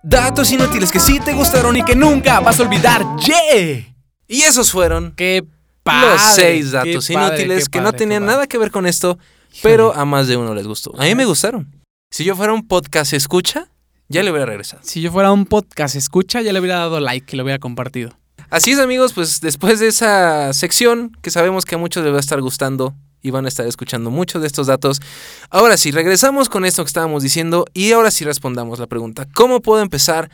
Datos 0.02 0.50
inútiles 0.52 0.92
que 0.92 1.02
sí 1.02 1.20
te 1.20 1.34
gustaron 1.34 1.76
y 1.76 1.84
que 1.84 1.96
nunca 1.96 2.40
vas 2.40 2.60
a 2.60 2.64
olvidar, 2.64 3.06
¡yeah! 3.20 3.86
Y 4.28 4.42
esos 4.44 4.72
fueron 4.72 5.12
¡Qué 5.18 5.46
padre! 5.84 6.12
los 6.12 6.22
seis 6.36 6.72
datos 6.72 7.08
padre, 7.10 7.42
inútiles 7.42 7.68
que 7.68 7.82
no 7.82 7.92
tenían 7.92 8.26
nada 8.26 8.48
que 8.48 8.58
ver 8.58 8.72
con 8.72 8.86
esto, 8.86 9.20
pero 9.62 9.94
a 9.94 10.06
más 10.06 10.30
de 10.30 10.38
uno 10.38 10.56
les 10.56 10.66
gustó. 10.66 10.94
A 10.98 11.04
mí 11.04 11.16
me 11.16 11.26
gustaron. 11.26 11.70
Si 12.10 12.24
yo 12.24 12.38
fuera 12.38 12.54
un 12.54 12.66
podcast 12.66 13.12
escucha, 13.12 13.68
ya 14.08 14.24
le 14.24 14.32
hubiera 14.32 14.46
regresado. 14.46 14.82
Si 14.86 15.02
yo 15.02 15.12
fuera 15.12 15.34
un 15.34 15.46
podcast 15.46 15.98
escucha, 15.98 16.42
ya 16.42 16.54
le 16.54 16.62
hubiera 16.62 16.78
dado 16.78 17.02
like 17.02 17.36
y 17.36 17.38
lo 17.38 17.44
hubiera 17.44 17.60
compartido. 17.60 18.12
Así 18.50 18.72
es 18.72 18.80
amigos, 18.80 19.12
pues 19.12 19.42
después 19.42 19.82
de 19.82 19.88
esa 19.88 20.54
sección 20.54 21.12
que 21.22 21.30
sabemos 21.30 21.66
que 21.66 21.76
a 21.76 21.78
muchos 21.78 22.06
les 22.06 22.14
va 22.14 22.18
a 22.18 22.22
estar 22.22 22.40
gustando 22.40 22.96
y 23.22 23.32
van 23.32 23.46
a 23.46 23.48
estar 23.48 23.68
escuchando 23.68 24.12
muchos 24.12 24.42
de 24.42 24.48
estos 24.48 24.68
datos, 24.68 25.02
ahora 25.50 25.78
sí, 25.78 25.92
regresamos 25.92 26.50
con 26.50 26.66
esto 26.66 26.84
que 26.84 26.88
estábamos 26.88 27.24
diciendo 27.24 27.66
y 27.74 27.92
ahora 27.92 28.12
sí 28.12 28.26
respondamos 28.26 28.80
la 28.80 28.88
pregunta, 28.88 29.28
¿cómo 29.34 29.62
puedo 29.62 29.82
empezar? 29.82 30.30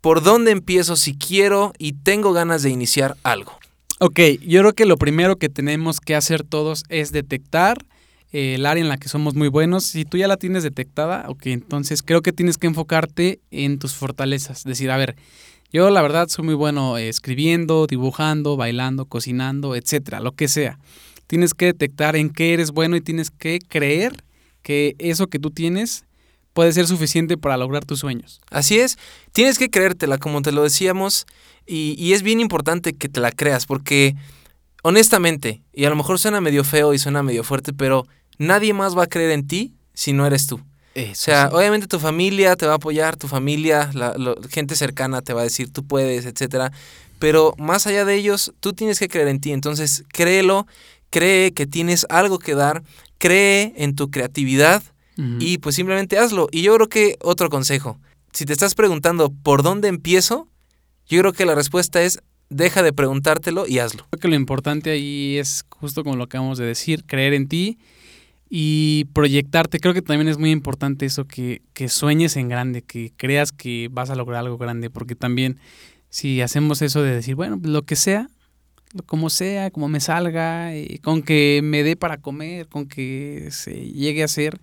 ¿Por 0.00 0.22
dónde 0.22 0.52
empiezo 0.52 0.96
si 0.96 1.16
quiero 1.16 1.72
y 1.78 1.92
tengo 1.92 2.32
ganas 2.32 2.62
de 2.62 2.70
iniciar 2.70 3.16
algo? 3.24 3.58
Ok, 4.00 4.20
yo 4.46 4.60
creo 4.60 4.72
que 4.74 4.86
lo 4.86 4.96
primero 4.96 5.36
que 5.36 5.48
tenemos 5.48 6.00
que 6.00 6.14
hacer 6.14 6.44
todos 6.44 6.84
es 6.88 7.10
detectar 7.10 7.78
eh, 8.32 8.54
el 8.54 8.66
área 8.66 8.82
en 8.82 8.88
la 8.88 8.96
que 8.96 9.08
somos 9.08 9.34
muy 9.34 9.48
buenos. 9.48 9.84
Si 9.84 10.04
tú 10.04 10.16
ya 10.18 10.28
la 10.28 10.36
tienes 10.36 10.62
detectada, 10.62 11.24
ok, 11.28 11.46
entonces 11.46 12.02
creo 12.02 12.22
que 12.22 12.32
tienes 12.32 12.58
que 12.58 12.68
enfocarte 12.68 13.40
en 13.50 13.78
tus 13.78 13.94
fortalezas. 13.94 14.62
Decir, 14.62 14.92
a 14.92 14.96
ver, 14.96 15.16
yo 15.72 15.90
la 15.90 16.02
verdad 16.02 16.28
soy 16.28 16.44
muy 16.44 16.54
bueno 16.54 16.96
eh, 16.96 17.08
escribiendo, 17.08 17.86
dibujando, 17.86 18.56
bailando, 18.56 19.06
cocinando, 19.06 19.74
etcétera, 19.74 20.20
lo 20.20 20.32
que 20.32 20.46
sea. 20.48 20.78
Tienes 21.28 21.54
que 21.54 21.66
detectar 21.66 22.16
en 22.16 22.30
qué 22.30 22.52
eres 22.54 22.72
bueno 22.72 22.96
y 22.96 23.00
tienes 23.00 23.30
que 23.30 23.60
creer 23.60 24.24
que 24.62 24.96
eso 24.98 25.28
que 25.28 25.38
tú 25.38 25.50
tienes 25.52 26.04
puede 26.52 26.72
ser 26.72 26.88
suficiente 26.88 27.36
para 27.36 27.56
lograr 27.56 27.84
tus 27.84 28.00
sueños. 28.00 28.40
Así 28.50 28.80
es, 28.80 28.98
tienes 29.32 29.58
que 29.58 29.70
creértela, 29.70 30.18
como 30.18 30.42
te 30.42 30.50
lo 30.50 30.64
decíamos, 30.64 31.26
y, 31.66 31.94
y 31.96 32.14
es 32.14 32.22
bien 32.24 32.40
importante 32.40 32.94
que 32.94 33.08
te 33.08 33.20
la 33.20 33.30
creas, 33.30 33.64
porque 33.66 34.16
honestamente, 34.82 35.62
y 35.72 35.84
a 35.84 35.90
lo 35.90 35.96
mejor 35.96 36.18
suena 36.18 36.40
medio 36.40 36.64
feo 36.64 36.94
y 36.94 36.98
suena 36.98 37.22
medio 37.22 37.44
fuerte, 37.44 37.72
pero 37.72 38.06
nadie 38.38 38.72
más 38.72 38.96
va 38.96 39.04
a 39.04 39.08
creer 39.08 39.30
en 39.30 39.46
ti 39.46 39.74
si 39.94 40.12
no 40.12 40.26
eres 40.26 40.46
tú. 40.46 40.60
O 41.12 41.14
sea, 41.14 41.50
obviamente 41.52 41.86
tu 41.86 42.00
familia 42.00 42.56
te 42.56 42.66
va 42.66 42.72
a 42.72 42.76
apoyar, 42.76 43.16
tu 43.16 43.28
familia, 43.28 43.90
la, 43.94 44.16
lo- 44.16 44.36
gente 44.50 44.74
cercana 44.74 45.22
te 45.22 45.32
va 45.32 45.42
a 45.42 45.44
decir 45.44 45.72
tú 45.72 45.84
puedes, 45.84 46.26
etcétera. 46.26 46.72
Pero 47.20 47.54
más 47.58 47.86
allá 47.86 48.04
de 48.04 48.14
ellos, 48.14 48.52
tú 48.60 48.72
tienes 48.72 48.98
que 48.98 49.08
creer 49.08 49.28
en 49.28 49.40
ti. 49.40 49.52
Entonces, 49.52 50.04
créelo, 50.12 50.66
cree 51.10 51.52
que 51.52 51.66
tienes 51.66 52.06
algo 52.08 52.38
que 52.38 52.54
dar, 52.54 52.82
cree 53.18 53.72
en 53.76 53.94
tu 53.94 54.10
creatividad 54.10 54.82
y 55.40 55.58
pues 55.58 55.74
simplemente 55.74 56.16
hazlo. 56.16 56.46
Y 56.52 56.62
yo 56.62 56.76
creo 56.76 56.88
que 56.88 57.16
otro 57.20 57.50
consejo, 57.50 57.98
si 58.32 58.44
te 58.44 58.52
estás 58.52 58.76
preguntando 58.76 59.30
por 59.30 59.64
dónde 59.64 59.88
empiezo, 59.88 60.48
yo 61.08 61.18
creo 61.20 61.32
que 61.32 61.44
la 61.44 61.56
respuesta 61.56 62.02
es 62.02 62.20
deja 62.50 62.84
de 62.84 62.92
preguntártelo 62.92 63.66
y 63.66 63.80
hazlo. 63.80 64.06
Creo 64.10 64.20
que 64.20 64.28
lo 64.28 64.36
importante 64.36 64.90
ahí 64.90 65.36
es 65.36 65.64
justo 65.70 66.04
como 66.04 66.14
lo 66.14 66.24
acabamos 66.24 66.56
de 66.56 66.66
decir, 66.66 67.04
creer 67.04 67.34
en 67.34 67.48
ti 67.48 67.78
y 68.48 69.06
proyectarte. 69.12 69.80
Creo 69.80 69.92
que 69.92 70.02
también 70.02 70.28
es 70.28 70.38
muy 70.38 70.50
importante 70.50 71.06
eso, 71.06 71.26
que, 71.26 71.62
que 71.72 71.88
sueñes 71.88 72.36
en 72.36 72.48
grande, 72.48 72.82
que 72.82 73.12
creas 73.16 73.52
que 73.52 73.88
vas 73.90 74.10
a 74.10 74.14
lograr 74.14 74.40
algo 74.44 74.56
grande, 74.56 74.88
porque 74.88 75.14
también 75.14 75.58
si 76.10 76.40
hacemos 76.40 76.80
eso 76.80 77.02
de 77.02 77.14
decir, 77.14 77.34
bueno, 77.34 77.58
lo 77.62 77.82
que 77.82 77.96
sea, 77.96 78.28
como 79.06 79.30
sea, 79.30 79.70
como 79.70 79.88
me 79.88 80.00
salga, 80.00 80.74
eh, 80.74 80.98
con 81.02 81.22
que 81.22 81.60
me 81.62 81.82
dé 81.82 81.96
para 81.96 82.16
comer, 82.18 82.66
con 82.68 82.86
que 82.86 83.48
se 83.50 83.74
llegue 83.90 84.22
a 84.22 84.26
hacer. 84.26 84.60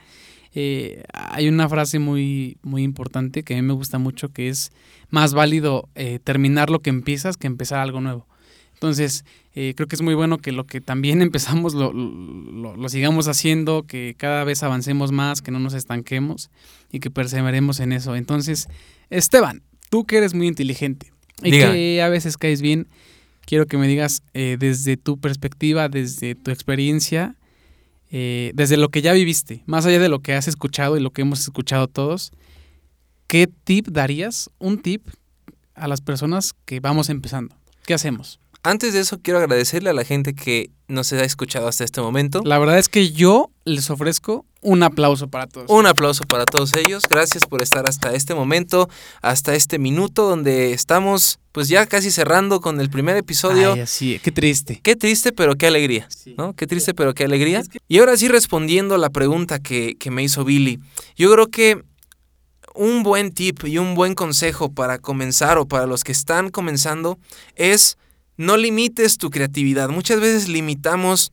eh, 0.58 1.04
hay 1.14 1.48
una 1.50 1.68
frase 1.68 2.00
muy, 2.00 2.58
muy 2.64 2.84
importante 2.84 3.44
que 3.44 3.54
a 3.54 3.58
mí 3.58 3.62
me 3.62 3.74
gusta 3.74 3.98
mucho, 3.98 4.30
que 4.30 4.48
es 4.50 4.72
más 5.10 5.34
válido 5.34 5.90
eh, 5.96 6.20
terminar 6.24 6.70
lo 6.70 6.80
que 6.80 6.90
empiezas 6.90 7.36
que 7.38 7.48
empezar 7.48 7.80
algo 7.80 8.00
nuevo. 8.02 8.26
Entonces, 8.74 9.26
eh, 9.54 9.74
creo 9.76 9.88
que 9.88 9.96
es 9.96 10.02
muy 10.02 10.14
bueno 10.16 10.38
que 10.38 10.52
lo 10.54 10.66
que 10.66 10.80
también 10.82 11.22
empezamos 11.22 11.74
lo, 11.74 11.92
lo- 11.94 12.76
lo 12.78 12.90
sigamos 12.90 13.28
haciendo, 13.28 13.84
que 13.84 14.16
cada 14.18 14.44
vez 14.46 14.64
avancemos 14.64 15.12
más, 15.12 15.42
que 15.42 15.52
no 15.52 15.60
nos 15.60 15.74
estanquemos 15.74 16.50
y 16.92 17.00
que 17.00 17.10
perseveremos 17.12 17.80
en 17.82 17.92
eso. 17.92 18.16
Entonces, 18.16 18.68
Esteban, 19.10 19.62
tú 19.90 20.06
que 20.06 20.18
eres 20.18 20.34
muy 20.34 20.48
inteligente 20.48 21.12
y 21.44 21.52
que 21.74 22.02
a 22.02 22.08
veces 22.10 22.38
caes 22.38 22.62
bien, 22.62 22.88
quiero 23.46 23.66
que 23.66 23.78
me 23.78 23.88
digas 23.88 24.24
eh, 24.34 24.58
desde 24.60 24.98
tu 24.98 25.18
perspectiva, 25.20 25.90
desde 25.90 26.36
tu 26.36 26.52
experiencia, 26.52 27.36
eh, 28.12 28.52
desde 28.56 28.78
lo 28.78 28.90
que 28.90 29.02
ya 29.02 29.14
viviste, 29.14 29.64
más 29.66 29.86
allá 29.86 30.00
de 30.00 30.10
lo 30.10 30.20
que 30.20 30.34
has 30.34 30.48
escuchado 30.48 30.98
y 30.98 31.02
lo 31.02 31.12
que 31.12 31.22
hemos 31.22 31.42
escuchado 31.42 31.88
todos, 31.88 32.32
¿qué 33.28 33.48
tip 33.48 33.88
darías? 33.88 34.50
Un 34.60 34.82
tip 34.82 35.08
a 35.74 35.88
las 35.88 36.02
personas 36.02 36.54
que 36.66 36.80
vamos 36.80 37.10
empezando. 37.10 37.56
¿Qué 37.86 37.94
hacemos? 37.94 38.40
Antes 38.66 38.94
de 38.94 39.00
eso 39.00 39.20
quiero 39.22 39.40
agradecerle 39.40 39.92
a 39.92 39.94
la 39.94 40.04
gente 40.04 40.34
que 40.34 40.72
nos 40.88 41.14
ha 41.14 41.24
escuchado 41.24 41.68
hasta 41.68 41.84
este 41.84 42.02
momento. 42.02 42.42
La 42.44 42.58
verdad 42.58 42.80
es 42.80 42.90
que 42.90 43.12
yo 43.12 43.52
les 43.64 43.90
ofrezco 43.92 44.46
un 44.62 44.82
aplauso 44.82 45.28
para 45.28 45.46
todos. 45.46 45.70
Un 45.70 45.86
aplauso 45.86 46.24
para 46.24 46.46
todos 46.46 46.72
ellos. 46.74 47.04
Gracias 47.08 47.46
por 47.46 47.62
estar 47.62 47.88
hasta 47.88 48.14
este 48.14 48.34
momento, 48.34 48.90
hasta 49.22 49.54
este 49.54 49.78
minuto 49.78 50.28
donde 50.28 50.74
estamos 50.74 51.40
pues 51.52 51.70
ya 51.70 51.86
casi 51.86 52.10
cerrando 52.10 52.60
con 52.60 52.82
el 52.82 52.90
primer 52.90 53.16
episodio. 53.18 53.74
Ay, 53.74 53.82
así, 53.82 54.20
qué 54.24 54.32
triste. 54.32 54.82
Qué 54.84 54.96
triste, 54.96 55.32
pero 55.32 55.56
qué 55.56 55.68
alegría, 55.68 56.10
¿no? 56.36 56.54
Qué 56.54 56.66
triste, 56.66 56.94
pero 56.94 57.14
qué 57.14 57.24
alegría. 57.24 57.64
Y 57.88 58.00
ahora 58.00 58.18
sí 58.18 58.28
respondiendo 58.28 58.96
a 58.96 58.98
la 58.98 59.12
pregunta 59.12 59.60
que, 59.60 59.96
que 59.98 60.10
me 60.10 60.24
hizo 60.24 60.44
Billy, 60.44 60.80
yo 61.16 61.32
creo 61.32 61.48
que 61.48 61.84
un 62.74 63.04
buen 63.04 63.32
tip 63.32 63.64
y 63.64 63.78
un 63.78 63.96
buen 63.96 64.16
consejo 64.16 64.72
para 64.72 64.98
comenzar 64.98 65.58
o 65.58 65.68
para 65.68 65.86
los 65.86 66.04
que 66.04 66.12
están 66.12 66.50
comenzando 66.50 67.18
es 67.56 67.98
no 68.38 68.58
limites 68.58 69.18
tu 69.18 69.30
creatividad. 69.30 69.90
Muchas 69.90 70.20
veces 70.20 70.48
limitamos 70.48 71.32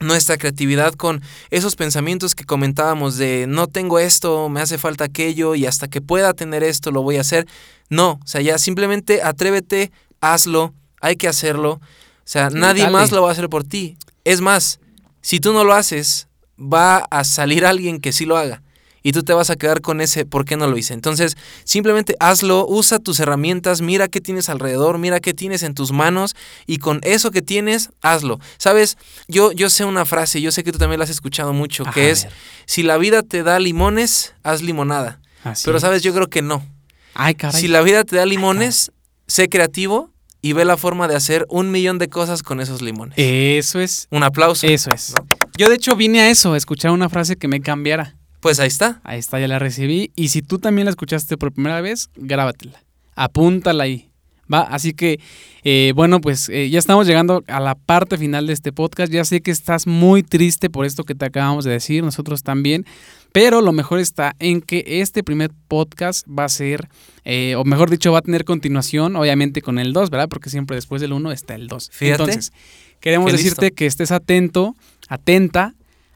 nuestra 0.00 0.36
creatividad 0.36 0.94
con 0.94 1.22
esos 1.50 1.76
pensamientos 1.76 2.34
que 2.34 2.44
comentábamos 2.44 3.16
de 3.16 3.46
no 3.48 3.68
tengo 3.68 3.98
esto, 3.98 4.48
me 4.48 4.60
hace 4.60 4.78
falta 4.78 5.04
aquello 5.04 5.54
y 5.54 5.66
hasta 5.66 5.88
que 5.88 6.00
pueda 6.00 6.34
tener 6.34 6.62
esto 6.62 6.90
lo 6.90 7.02
voy 7.02 7.16
a 7.16 7.20
hacer. 7.20 7.46
No, 7.88 8.20
o 8.22 8.26
sea, 8.26 8.40
ya 8.40 8.58
simplemente 8.58 9.22
atrévete, 9.22 9.92
hazlo, 10.20 10.74
hay 11.00 11.16
que 11.16 11.28
hacerlo. 11.28 11.72
O 11.72 12.26
sea, 12.26 12.50
nadie 12.50 12.82
dale. 12.82 12.92
más 12.92 13.12
lo 13.12 13.22
va 13.22 13.28
a 13.28 13.32
hacer 13.32 13.48
por 13.48 13.64
ti. 13.64 13.96
Es 14.24 14.40
más, 14.40 14.80
si 15.20 15.40
tú 15.40 15.52
no 15.52 15.64
lo 15.64 15.74
haces, 15.74 16.28
va 16.58 16.98
a 17.10 17.24
salir 17.24 17.66
alguien 17.66 18.00
que 18.00 18.12
sí 18.12 18.24
lo 18.24 18.36
haga. 18.36 18.62
Y 19.06 19.12
tú 19.12 19.22
te 19.22 19.34
vas 19.34 19.50
a 19.50 19.56
quedar 19.56 19.82
con 19.82 20.00
ese 20.00 20.24
¿por 20.24 20.46
qué 20.46 20.56
no 20.56 20.66
lo 20.66 20.78
hice? 20.78 20.94
Entonces, 20.94 21.36
simplemente 21.64 22.16
hazlo, 22.20 22.66
usa 22.66 22.98
tus 22.98 23.20
herramientas, 23.20 23.82
mira 23.82 24.08
qué 24.08 24.22
tienes 24.22 24.48
alrededor, 24.48 24.96
mira 24.98 25.20
qué 25.20 25.34
tienes 25.34 25.62
en 25.62 25.74
tus 25.74 25.92
manos 25.92 26.34
y 26.66 26.78
con 26.78 27.00
eso 27.02 27.30
que 27.30 27.42
tienes, 27.42 27.90
hazlo. 28.00 28.40
Sabes, 28.56 28.96
yo, 29.28 29.52
yo 29.52 29.68
sé 29.68 29.84
una 29.84 30.06
frase, 30.06 30.40
yo 30.40 30.50
sé 30.50 30.64
que 30.64 30.72
tú 30.72 30.78
también 30.78 30.98
la 30.98 31.04
has 31.04 31.10
escuchado 31.10 31.52
mucho, 31.52 31.82
Ajá, 31.82 31.92
que 31.92 32.10
es, 32.10 32.26
si 32.64 32.82
la 32.82 32.96
vida 32.96 33.22
te 33.22 33.42
da 33.42 33.58
limones, 33.58 34.34
haz 34.42 34.62
limonada. 34.62 35.20
Así 35.44 35.66
Pero 35.66 35.76
es. 35.76 35.82
sabes, 35.82 36.02
yo 36.02 36.14
creo 36.14 36.28
que 36.30 36.40
no. 36.40 36.66
Ay, 37.12 37.34
caray. 37.34 37.60
Si 37.60 37.68
la 37.68 37.82
vida 37.82 38.04
te 38.04 38.16
da 38.16 38.24
limones, 38.24 38.90
sé 39.26 39.50
creativo 39.50 40.10
y 40.40 40.54
ve 40.54 40.64
la 40.64 40.78
forma 40.78 41.08
de 41.08 41.16
hacer 41.16 41.44
un 41.50 41.70
millón 41.70 41.98
de 41.98 42.08
cosas 42.08 42.42
con 42.42 42.58
esos 42.58 42.80
limones. 42.80 43.14
Eso 43.18 43.80
es. 43.80 44.08
Un 44.10 44.22
aplauso. 44.22 44.66
Eso 44.66 44.90
es. 44.90 45.12
¿no? 45.14 45.26
Yo 45.58 45.68
de 45.68 45.74
hecho 45.74 45.94
vine 45.94 46.22
a 46.22 46.30
eso, 46.30 46.54
a 46.54 46.56
escuchar 46.56 46.90
una 46.90 47.10
frase 47.10 47.36
que 47.36 47.48
me 47.48 47.60
cambiara. 47.60 48.16
Pues 48.44 48.60
ahí 48.60 48.68
está. 48.68 49.00
Ahí 49.04 49.18
está, 49.18 49.40
ya 49.40 49.48
la 49.48 49.58
recibí. 49.58 50.12
Y 50.16 50.28
si 50.28 50.42
tú 50.42 50.58
también 50.58 50.84
la 50.84 50.90
escuchaste 50.90 51.38
por 51.38 51.50
primera 51.50 51.80
vez, 51.80 52.10
grábatela. 52.14 52.84
Apúntala 53.14 53.84
ahí. 53.84 54.10
Va, 54.52 54.60
así 54.60 54.92
que, 54.92 55.18
eh, 55.62 55.94
bueno, 55.96 56.20
pues 56.20 56.50
eh, 56.50 56.68
ya 56.68 56.78
estamos 56.78 57.06
llegando 57.06 57.42
a 57.46 57.58
la 57.58 57.74
parte 57.74 58.18
final 58.18 58.46
de 58.46 58.52
este 58.52 58.70
podcast. 58.70 59.10
Ya 59.10 59.24
sé 59.24 59.40
que 59.40 59.50
estás 59.50 59.86
muy 59.86 60.22
triste 60.22 60.68
por 60.68 60.84
esto 60.84 61.04
que 61.04 61.14
te 61.14 61.24
acabamos 61.24 61.64
de 61.64 61.70
decir, 61.70 62.04
nosotros 62.04 62.42
también. 62.42 62.84
Pero 63.32 63.62
lo 63.62 63.72
mejor 63.72 63.98
está 63.98 64.36
en 64.38 64.60
que 64.60 64.84
este 64.86 65.22
primer 65.22 65.50
podcast 65.66 66.26
va 66.28 66.44
a 66.44 66.50
ser, 66.50 66.90
eh, 67.24 67.54
o 67.56 67.64
mejor 67.64 67.88
dicho, 67.88 68.12
va 68.12 68.18
a 68.18 68.22
tener 68.22 68.44
continuación, 68.44 69.16
obviamente 69.16 69.62
con 69.62 69.78
el 69.78 69.94
2, 69.94 70.10
¿verdad? 70.10 70.28
Porque 70.28 70.50
siempre 70.50 70.76
después 70.76 71.00
del 71.00 71.14
1 71.14 71.32
está 71.32 71.54
el 71.54 71.66
2. 71.66 71.88
Fíjate. 71.90 72.22
Entonces, 72.22 72.52
queremos 73.00 73.32
decirte 73.32 73.68
listo. 73.68 73.74
que 73.74 73.86
estés 73.86 74.10
atento, 74.10 74.76
atenta 75.08 75.72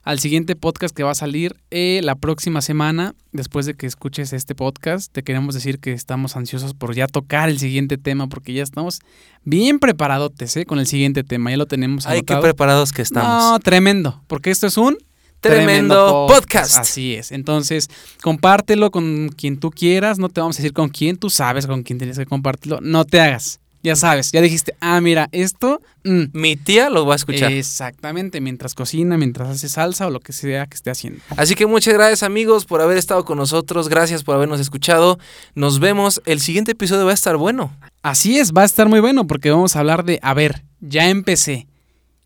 al 0.09 0.21
siguiente 0.21 0.57
podcast 0.57 0.97
que 0.97 1.03
va 1.03 1.11
a 1.11 1.15
salir 1.15 1.55
eh, 1.71 2.01
la 2.03 2.15
próxima 2.15 2.63
semana. 2.63 3.15
Después 3.33 3.67
de 3.67 3.75
que 3.75 3.87
escuches 3.87 4.33
este 4.33 4.55
podcast, 4.55 5.13
te 5.13 5.23
queremos 5.23 5.55
decir 5.55 5.81
que 5.81 5.93
estamos 5.93 6.35
ansiosos 6.35 6.73
por 6.73 6.95
ya 6.95 7.07
tocar 7.07 7.51
el 7.51 7.59
siguiente 7.59 7.99
tema, 7.99 8.27
porque 8.27 8.55
ya 8.55 8.63
estamos 8.63 9.01
bien 9.45 9.79
preparadotes 9.79 10.57
¿eh? 10.57 10.65
con 10.65 10.79
el 10.79 10.87
siguiente 10.87 11.25
tema. 11.25 11.51
Ya 11.51 11.59
lo 11.59 11.67
tenemos 11.67 12.07
Ay, 12.07 12.23
qué 12.23 12.35
preparados 12.37 12.93
que 12.93 13.03
estamos. 13.03 13.53
No, 13.53 13.59
tremendo, 13.59 14.23
porque 14.29 14.51
esto 14.51 14.67
es 14.67 14.79
un 14.79 14.97
Tremendo 15.41 16.27
podcast. 16.27 16.79
Así 16.79 17.15
es. 17.15 17.31
Entonces, 17.31 17.91
compártelo 18.23 18.91
con 18.91 19.29
quien 19.29 19.61
tú 19.61 19.71
quieras. 19.71 20.19
No 20.19 20.31
te 20.31 20.41
vamos 20.41 20.57
a 20.57 20.63
decir 20.63 20.73
con 20.73 20.89
quién, 20.89 21.19
tú 21.19 21.29
sabes 21.29 21.67
con 21.67 21.83
quién 21.83 21.99
tienes 21.99 22.17
que 22.17 22.25
compartirlo. 22.25 22.81
No 22.81 23.05
te 23.05 23.21
hagas. 23.21 23.61
Ya 23.83 23.95
sabes, 23.95 24.33
ya 24.33 24.41
dijiste, 24.41 24.75
ah, 24.81 25.01
mira, 25.01 25.29
esto. 25.31 25.81
mm, 26.05 26.25
Mi 26.33 26.57
tía 26.57 26.91
lo 26.91 27.07
va 27.07 27.13
a 27.13 27.17
escuchar. 27.17 27.53
Exactamente, 27.53 28.41
mientras 28.41 28.75
cocina, 28.75 29.17
mientras 29.17 29.49
hace 29.49 29.69
salsa 29.69 30.07
o 30.09 30.11
lo 30.11 30.19
que 30.21 30.33
sea 30.33 30.67
que 30.67 30.75
esté 30.75 30.91
haciendo. 30.91 31.21
Así 31.37 31.55
que 31.55 31.67
muchas 31.67 31.95
gracias 31.95 32.23
amigos 32.25 32.65
por 32.65 32.81
haber 32.81 32.99
estado 32.99 33.25
con 33.25 33.39
nosotros, 33.39 33.89
gracias 33.89 34.25
por 34.25 34.35
habernos 34.35 34.59
escuchado. 34.61 35.19
Nos 35.55 35.79
vemos, 35.79 36.21
el 36.27 36.41
siguiente 36.41 36.73
episodio 36.73 37.05
va 37.05 37.13
a 37.13 37.15
estar 37.15 37.37
bueno. 37.37 37.73
Así 38.03 38.39
es, 38.39 38.53
va 38.53 38.63
a 38.63 38.65
estar 38.65 38.89
muy 38.89 39.01
bueno 39.01 39.27
porque 39.27 39.51
vamos 39.51 39.77
a 39.77 39.81
hablar 39.81 40.05
de, 40.05 40.19
a 40.23 40.35
ver, 40.35 40.65
ya 40.81 41.09
empecé. 41.09 41.67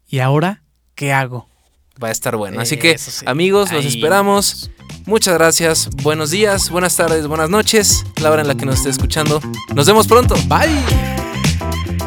¿Y 0.08 0.20
ahora 0.20 0.62
qué 0.94 1.12
hago? 1.12 1.48
Va 2.02 2.08
a 2.08 2.12
estar 2.12 2.36
bueno. 2.36 2.60
Así 2.60 2.78
que 2.78 2.96
sí. 2.96 3.24
amigos, 3.26 3.70
los 3.72 3.84
Ahí 3.84 3.88
esperamos. 3.90 4.70
Muchas 5.04 5.34
gracias, 5.34 5.90
buenos 6.02 6.30
días, 6.30 6.70
buenas 6.70 6.96
tardes, 6.96 7.26
buenas 7.26 7.50
noches, 7.50 8.04
la 8.20 8.30
hora 8.30 8.42
en 8.42 8.48
la 8.48 8.54
que 8.54 8.64
nos 8.64 8.76
esté 8.76 8.90
escuchando. 8.90 9.40
Nos 9.74 9.86
vemos 9.86 10.06
pronto. 10.06 10.34
Bye. 10.48 11.21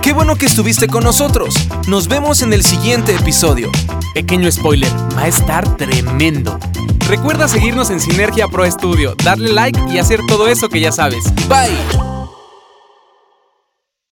Qué 0.06 0.14
bueno 0.14 0.36
que 0.36 0.46
estuviste 0.46 0.86
con 0.88 1.04
nosotros. 1.04 1.56
Nos 1.88 2.08
vemos 2.08 2.44
en 2.44 2.54
el 2.54 2.64
siguiente 2.64 3.16
episodio. 3.16 3.72
Pequeño 4.14 4.52
spoiler, 4.52 4.92
va 5.18 5.24
a 5.24 5.28
estar 5.28 5.78
tremendo. 5.78 6.60
Recuerda 7.08 7.48
seguirnos 7.48 7.90
en 7.90 8.00
Sinergia 8.00 8.48
Pro 8.48 8.70
Studio, 8.70 9.16
darle 9.24 9.52
like 9.52 9.80
y 9.90 9.98
hacer 9.98 10.20
todo 10.28 10.48
eso 10.48 10.70
que 10.70 10.80
ya 10.80 10.92
sabes. 10.92 11.24
Bye. 11.50 12.15